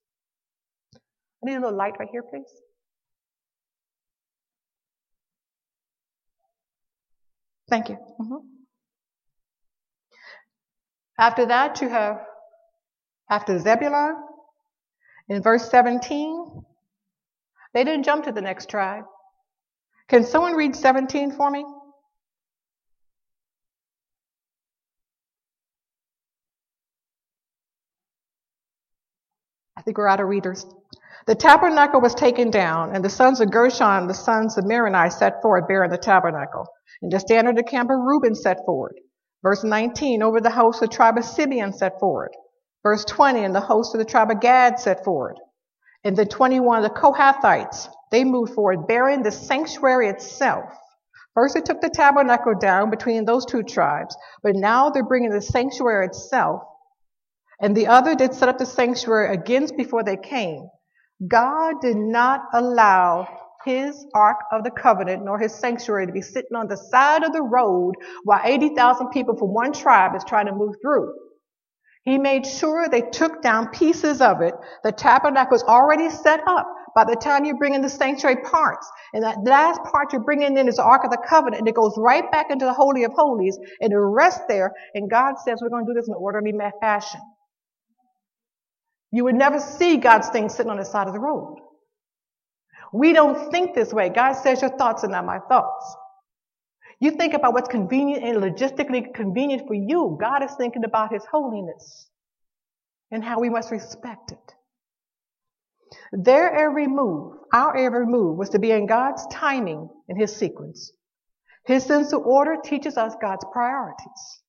I 0.94 0.98
need 1.42 1.57
a 1.57 1.61
little 1.61 1.77
light 1.77 1.94
right 1.98 2.09
here, 2.11 2.22
please. 2.22 2.53
Thank 7.68 7.88
you. 7.88 7.96
Mm-hmm. 8.20 8.46
After 11.18 11.46
that, 11.46 11.81
you 11.81 11.88
have, 11.88 12.20
after 13.29 13.59
Zebulun, 13.59 14.14
in 15.29 15.42
verse 15.42 15.68
17, 15.70 16.64
they 17.74 17.85
didn't 17.85 18.05
jump 18.05 18.24
to 18.24 18.33
the 18.33 18.40
next 18.40 18.70
tribe. 18.70 19.05
Can 20.09 20.24
someone 20.24 20.55
read 20.55 20.74
17 20.74 21.33
for 21.33 21.51
me? 21.51 21.64
Of 29.88 30.29
readers. 30.29 30.66
The 31.27 31.35
tabernacle 31.35 32.03
was 32.03 32.14
taken 32.14 32.51
down, 32.51 32.94
and 32.94 33.03
the 33.03 33.09
sons 33.09 33.40
of 33.40 33.51
Gershon, 33.51 34.07
the 34.07 34.12
sons 34.12 34.59
of 34.59 34.66
Merari, 34.66 35.11
set 35.11 35.40
forward 35.40 35.66
bearing 35.66 35.90
the 35.90 35.96
tabernacle. 35.96 36.66
And 37.01 37.11
the 37.11 37.18
standard 37.18 37.51
of 37.51 37.57
the 37.57 37.70
camp 37.70 37.90
of 37.90 37.98
Reuben 37.98 38.35
set 38.35 38.59
forward. 38.66 39.01
Verse 39.42 39.64
19, 39.64 40.22
over 40.22 40.42
the 40.42 40.51
host 40.51 40.83
of 40.83 40.90
the 40.90 40.94
tribe 40.94 41.16
of 41.16 41.24
Simeon 41.24 41.72
set 41.72 41.98
forward. 41.98 42.33
Verse 42.83 43.05
20, 43.07 43.44
and 43.44 43.55
the 43.55 43.61
host 43.61 43.94
of 43.94 43.98
the 43.98 44.05
tribe 44.05 44.31
of 44.31 44.40
Gad 44.40 44.79
set 44.79 45.05
forward. 45.05 45.40
And 46.05 46.16
the 46.16 46.27
21, 46.27 46.83
the 46.83 46.90
Kohathites, 46.90 47.88
they 48.11 48.24
moved 48.24 48.53
forward, 48.53 48.87
bearing 48.87 49.22
the 49.22 49.33
sanctuary 49.33 50.09
itself. 50.09 50.66
First, 51.33 51.55
they 51.55 51.62
took 51.62 51.81
the 51.81 51.88
tabernacle 51.88 52.55
down 52.61 52.90
between 52.90 53.24
those 53.24 53.46
two 53.46 53.62
tribes, 53.62 54.14
but 54.42 54.55
now 54.55 54.90
they're 54.90 55.03
bringing 55.03 55.31
the 55.31 55.40
sanctuary 55.40 56.07
itself. 56.07 56.62
And 57.61 57.77
the 57.77 57.88
other 57.88 58.14
did 58.14 58.35
set 58.35 58.49
up 58.49 58.59
the 58.59 58.66
sanctuary 58.66 59.35
against 59.35 59.77
before 59.77 60.05
they 60.05 60.16
came. 60.16 60.68
God 61.27 61.81
did 61.81 61.97
not 61.97 62.42
allow 62.53 63.27
his 63.64 64.07
Ark 64.14 64.38
of 64.53 64.62
the 64.62 64.71
Covenant 64.71 65.25
nor 65.25 65.38
his 65.38 65.53
sanctuary 65.53 66.07
to 66.07 66.12
be 66.12 66.23
sitting 66.23 66.57
on 66.57 66.68
the 66.68 66.77
side 66.77 67.25
of 67.25 67.33
the 67.33 67.42
road 67.42 67.94
while 68.23 68.40
80,000 68.44 69.09
people 69.09 69.37
from 69.37 69.53
one 69.53 69.73
tribe 69.73 70.14
is 70.14 70.25
trying 70.25 70.47
to 70.47 70.55
move 70.55 70.77
through. 70.81 71.12
He 72.05 72.16
made 72.16 72.47
sure 72.47 72.88
they 72.88 73.03
took 73.03 73.42
down 73.42 73.68
pieces 73.68 74.21
of 74.21 74.40
it. 74.40 74.55
The 74.85 74.92
tabernacle 74.92 75.53
was 75.53 75.64
already 75.64 76.09
set 76.09 76.40
up 76.47 76.66
by 76.94 77.05
the 77.05 77.16
time 77.16 77.44
you 77.44 77.57
bring 77.57 77.75
in 77.75 77.83
the 77.83 77.90
sanctuary 77.90 78.42
parts. 78.42 78.88
And 79.12 79.25
that 79.25 79.44
last 79.44 79.83
part 79.83 80.12
you're 80.12 80.23
bringing 80.23 80.57
in 80.57 80.68
is 80.68 80.77
the 80.77 80.85
Ark 80.85 81.03
of 81.05 81.11
the 81.11 81.23
Covenant 81.29 81.61
and 81.61 81.68
it 81.68 81.75
goes 81.75 81.94
right 81.99 82.31
back 82.31 82.51
into 82.51 82.64
the 82.64 82.73
Holy 82.73 83.05
of 83.05 83.12
Holies 83.12 83.59
and 83.81 83.92
it 83.92 83.99
rests 83.99 84.44
there. 84.49 84.73
And 84.94 85.11
God 85.11 85.35
says 85.44 85.59
we're 85.61 85.68
going 85.68 85.85
to 85.85 85.92
do 85.92 85.94
this 85.99 86.09
in 86.09 86.14
an 86.14 86.21
orderly 86.21 86.53
fashion. 86.81 87.21
You 89.11 89.25
would 89.25 89.35
never 89.35 89.59
see 89.59 89.97
God's 89.97 90.29
thing 90.29 90.49
sitting 90.49 90.71
on 90.71 90.79
the 90.79 90.85
side 90.85 91.07
of 91.07 91.14
the 91.14 91.21
road. 91.21 91.59
We 92.92 93.12
don't 93.12 93.51
think 93.51 93.75
this 93.75 93.92
way. 93.92 94.09
God 94.09 94.35
says 94.35 94.62
your 94.62 94.77
thoughts 94.77 95.05
are 95.05 95.09
not 95.09 95.25
my 95.25 95.38
thoughts. 95.38 95.97
You 97.01 97.12
think 97.12 97.35
about 97.35 97.53
what's 97.53 97.68
convenient 97.68 98.25
and 98.25 98.42
logistically 98.42 99.14
convenient 99.14 99.68
for 99.68 99.75
you. 99.75 100.18
God 100.21 100.42
is 100.42 100.55
thinking 100.57 100.85
about 100.85 101.12
his 101.12 101.25
holiness 101.31 102.09
and 103.11 103.25
how 103.25 103.40
we 103.40 103.51
must 103.51 103.71
respect 103.71 104.33
it. 104.33 104.55
Their 106.12 106.53
every 106.53 106.87
move, 106.87 107.35
our 107.53 107.77
every 107.77 108.07
move, 108.07 108.37
was 108.37 108.51
to 108.51 108.59
be 108.59 108.73
in 108.73 108.87
God's 108.87 109.27
timing 109.33 109.88
and 110.09 110.18
his 110.18 110.35
sequence. 110.35 110.92
His 111.66 111.85
sense 111.85 112.12
of 112.12 112.23
order 112.23 112.57
teaches 112.62 112.97
us 112.97 113.14
God's 113.21 113.44
priorities. 113.53 114.42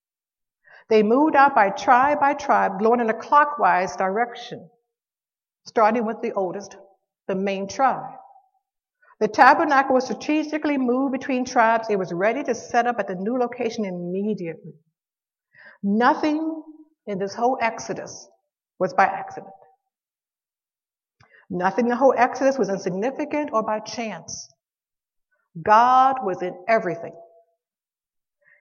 They 0.90 1.04
moved 1.04 1.36
out 1.36 1.54
by 1.54 1.70
tribe 1.70 2.20
by 2.20 2.34
tribe, 2.34 2.80
going 2.80 3.00
in 3.00 3.10
a 3.10 3.14
clockwise 3.14 3.96
direction, 3.96 4.70
starting 5.66 6.06
with 6.06 6.22
the 6.22 6.34
oldest, 6.34 6.76
the 7.28 7.36
main 7.36 7.68
tribe. 7.68 8.16
The 9.20 9.28
tabernacle 9.28 9.96
was 9.96 10.06
strategically 10.06 10.78
moved 10.78 11.12
between 11.12 11.46
tribes. 11.46 11.88
It 11.90 12.00
was 12.00 12.14
ready 12.14 12.44
to 12.44 12.56
set 12.56 12.88
up 12.88 13.00
at 13.00 13.08
the 13.08 13.16
new 13.16 13.38
location 13.38 13.86
immediately. 13.86 14.74
Nothing 15.84 16.64
in 17.06 17.20
this 17.20 17.36
whole 17.36 17.58
Exodus 17.62 18.28
was 18.80 18.94
by 18.94 19.06
accident. 19.06 19.54
Nothing 21.50 21.86
in 21.86 21.90
the 21.90 21.96
whole 21.96 22.14
Exodus 22.18 22.58
was 22.58 22.70
insignificant 22.70 23.50
or 23.52 23.64
by 23.64 23.80
chance. 23.80 24.50
God 25.62 26.18
was 26.24 26.42
in 26.42 26.56
everything. 26.68 27.14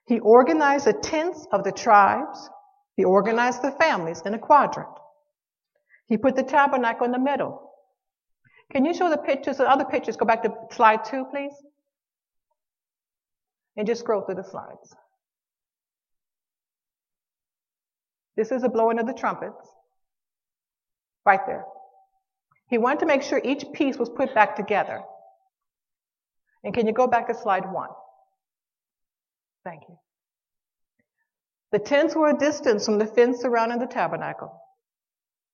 He 0.08 0.20
organized 0.20 0.86
the 0.86 0.94
tents 0.94 1.46
of 1.52 1.64
the 1.64 1.72
tribes. 1.72 2.48
He 2.96 3.04
organized 3.04 3.60
the 3.62 3.72
families 3.72 4.22
in 4.24 4.32
a 4.32 4.38
quadrant. 4.38 4.88
He 6.06 6.16
put 6.16 6.34
the 6.34 6.42
tabernacle 6.42 7.04
in 7.04 7.12
the 7.12 7.18
middle. 7.18 7.70
Can 8.72 8.86
you 8.86 8.94
show 8.94 9.10
the 9.10 9.18
pictures, 9.18 9.58
the 9.58 9.70
other 9.70 9.84
pictures? 9.84 10.16
Go 10.16 10.24
back 10.24 10.42
to 10.44 10.54
slide 10.72 11.04
two, 11.04 11.26
please. 11.30 11.52
And 13.76 13.86
just 13.86 14.00
scroll 14.00 14.22
through 14.22 14.36
the 14.36 14.44
slides. 14.44 14.96
This 18.34 18.50
is 18.50 18.64
a 18.64 18.68
blowing 18.68 18.98
of 18.98 19.06
the 19.06 19.12
trumpets. 19.12 19.68
Right 21.26 21.40
there. 21.46 21.66
He 22.70 22.78
wanted 22.78 23.00
to 23.00 23.06
make 23.06 23.22
sure 23.22 23.40
each 23.44 23.64
piece 23.74 23.98
was 23.98 24.08
put 24.08 24.34
back 24.34 24.56
together. 24.56 25.02
And 26.64 26.72
can 26.72 26.86
you 26.86 26.94
go 26.94 27.06
back 27.06 27.28
to 27.28 27.34
slide 27.34 27.70
one? 27.70 27.90
Thank 29.68 29.82
you. 29.86 29.98
The 31.72 31.78
tents 31.78 32.14
were 32.14 32.30
a 32.30 32.38
distance 32.38 32.86
from 32.86 32.98
the 32.98 33.04
fence 33.04 33.40
surrounding 33.40 33.78
the 33.78 33.86
tabernacle. 33.86 34.58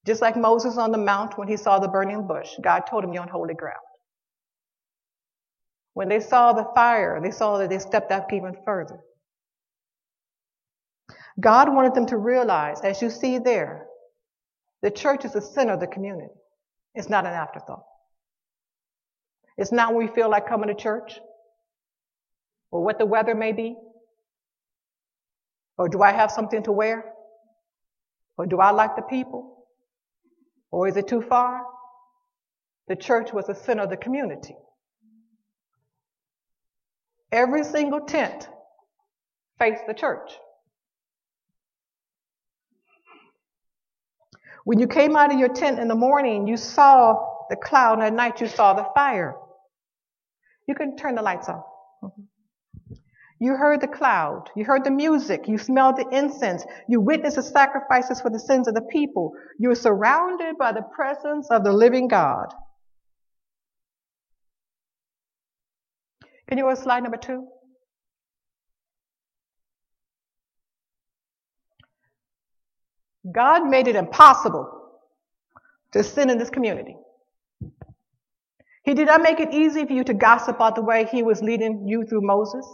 Just 0.07 0.23
like 0.23 0.37
Moses 0.37 0.79
on 0.79 0.93
the 0.93 0.99
mount 0.99 1.37
when 1.37 1.49
he 1.49 1.57
saw 1.57 1.81
the 1.81 1.89
burning 1.89 2.29
bush, 2.29 2.51
God 2.63 2.83
told 2.89 3.03
him, 3.03 3.13
You're 3.13 3.23
on 3.23 3.29
holy 3.29 3.55
ground. 3.55 3.81
When 5.95 6.09
they 6.09 6.21
saw 6.21 6.53
the 6.53 6.67
fire, 6.77 7.21
they 7.21 7.33
saw 7.33 7.59
that 7.59 7.71
they 7.71 7.81
stepped 7.81 8.13
up 8.13 8.33
even 8.33 8.57
further. 8.65 9.01
God 11.41 11.75
wanted 11.75 11.95
them 11.95 12.07
to 12.07 12.17
realize, 12.17 12.83
as 12.83 13.03
you 13.03 13.11
see 13.11 13.39
there, 13.39 13.87
the 14.83 14.93
church 14.93 15.25
is 15.25 15.33
the 15.33 15.41
center 15.41 15.73
of 15.73 15.81
the 15.81 15.89
community. 15.89 16.33
It's 16.95 17.09
not 17.09 17.27
an 17.27 17.33
afterthought. 17.33 17.85
It's 19.57 19.73
not 19.73 19.93
when 19.93 20.07
we 20.07 20.15
feel 20.15 20.31
like 20.31 20.47
coming 20.47 20.69
to 20.69 20.75
church 20.75 21.19
or 22.71 22.85
what 22.85 22.99
the 22.99 23.07
weather 23.07 23.35
may 23.35 23.53
be. 23.53 23.77
Or 25.77 25.89
do 25.89 26.03
I 26.03 26.13
have 26.13 26.31
something 26.31 26.63
to 26.65 26.73
wear? 26.73 27.05
Or 28.37 28.47
do 28.47 28.59
I 28.59 28.71
like 28.71 28.97
the 28.97 29.03
people? 29.03 29.67
Or 30.71 30.89
is 30.89 30.97
it 30.97 31.09
too 31.09 31.23
far? 31.23 31.63
The 32.89 32.97
church 32.97 33.33
was 33.33 33.47
the 33.47 33.55
center 33.55 33.83
of 33.83 33.91
the 33.91 33.97
community. 33.97 34.57
Every 37.33 37.65
single 37.65 38.01
tent 38.01 38.49
faced 39.59 39.87
the 39.87 39.95
church. 39.95 40.33
When 44.65 44.79
you 44.79 44.87
came 44.87 45.17
out 45.17 45.33
of 45.33 45.39
your 45.39 45.53
tent 45.53 45.79
in 45.79 45.89
the 45.89 45.95
morning, 45.95 46.47
you 46.47 46.57
saw 46.57 47.19
the 47.51 47.57
cloud, 47.57 47.95
and 47.95 48.03
at 48.03 48.15
night 48.15 48.41
you 48.41 48.47
saw 48.47 48.73
the 48.73 48.87
fire. 48.95 49.35
You 50.67 50.75
can 50.75 50.97
turn 50.97 51.15
the 51.17 51.23
lights 51.23 51.49
off. 51.49 51.65
You 53.41 53.57
heard 53.57 53.81
the 53.81 53.89
cloud. 53.89 54.51
You 54.55 54.65
heard 54.65 54.85
the 54.85 54.91
music. 54.91 55.49
You 55.49 55.59
smelled 55.59 55.97
the 55.97 56.09
incense. 56.17 56.65
You 56.89 57.01
witnessed 57.01 57.37
the 57.37 57.43
sacrifices 57.43 58.21
for 58.21 58.31
the 58.31 58.39
sins 58.39 58.69
of 58.69 58.75
the 58.75 58.83
people. 58.83 59.33
You 59.59 59.71
were 59.71 59.75
surrounded 59.75 60.57
by 60.57 60.73
the 60.73 60.83
presence 60.95 61.49
of 61.51 61.65
the 61.65 61.73
living 61.73 62.09
God. 62.09 62.55
Can 66.49 66.59
you 66.59 66.65
go 66.65 66.71
to 66.71 66.77
slide 66.77 67.03
number 67.03 67.17
two? 67.17 67.49
God 73.33 73.67
made 73.67 73.89
it 73.89 73.97
impossible 73.97 74.71
to 75.93 76.03
sin 76.05 76.31
in 76.31 76.39
this 76.39 76.51
community. 76.51 76.97
He 78.85 78.93
did 78.93 79.07
not 79.07 79.23
make 79.23 79.41
it 79.41 79.53
easy 79.53 79.87
for 79.87 79.93
you 79.93 80.05
to 80.05 80.15
gossip 80.15 80.57
about 80.57 80.75
the 80.75 80.83
way 80.83 81.07
he 81.07 81.23
was 81.23 81.43
leading 81.43 81.89
you 81.89 82.05
through 82.05 82.21
Moses. 82.21 82.67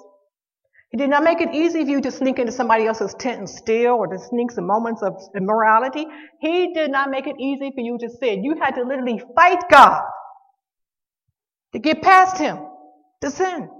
He 0.91 0.99
did 0.99 1.09
not 1.09 1.23
make 1.23 1.41
it 1.41 1.55
easy 1.55 1.85
for 1.85 1.91
you 1.91 2.01
to 2.01 2.11
sneak 2.11 2.39
into 2.39 2.53
somebody 2.53 2.87
else's 2.87 3.15
tent 3.15 3.39
and 3.39 3.49
steal 3.49 3.93
or 3.93 4.09
to 4.09 4.19
sneak 4.19 4.51
some 4.51 4.67
moments 4.67 5.03
of 5.03 5.15
immorality. 5.37 6.07
He 6.41 6.73
did 6.75 6.91
not 6.91 7.11
make 7.11 7.27
it 7.27 7.37
easy 7.39 7.71
for 7.71 7.81
you 7.81 7.97
to 7.99 8.11
sin. 8.11 8.43
You 8.43 8.57
had 8.61 8.75
to 8.75 8.83
literally 8.83 9.23
fight 9.37 9.63
God 9.71 10.03
to 11.73 11.79
get 11.79 12.03
past 12.03 12.39
him, 12.39 12.59
to 13.21 13.31
sin. 13.31 13.71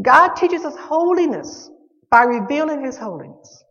God 0.00 0.34
teaches 0.34 0.64
us 0.64 0.76
holiness 0.76 1.70
by 2.10 2.24
revealing 2.24 2.84
his 2.84 2.98
holiness. 2.98 3.64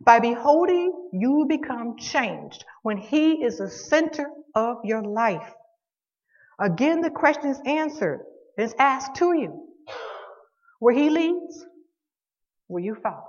By 0.00 0.20
beholding, 0.20 1.10
you 1.12 1.46
become 1.48 1.96
changed 1.98 2.64
when 2.82 2.98
He 2.98 3.42
is 3.44 3.58
the 3.58 3.68
center 3.68 4.30
of 4.54 4.78
your 4.84 5.02
life. 5.02 5.52
Again, 6.60 7.00
the 7.00 7.10
question 7.10 7.50
is 7.50 7.60
answered. 7.66 8.24
It's 8.56 8.74
asked 8.78 9.16
to 9.16 9.36
you. 9.36 9.68
Where 10.78 10.94
He 10.94 11.10
leads, 11.10 11.66
will 12.68 12.82
you 12.84 12.96
follow? 12.96 13.27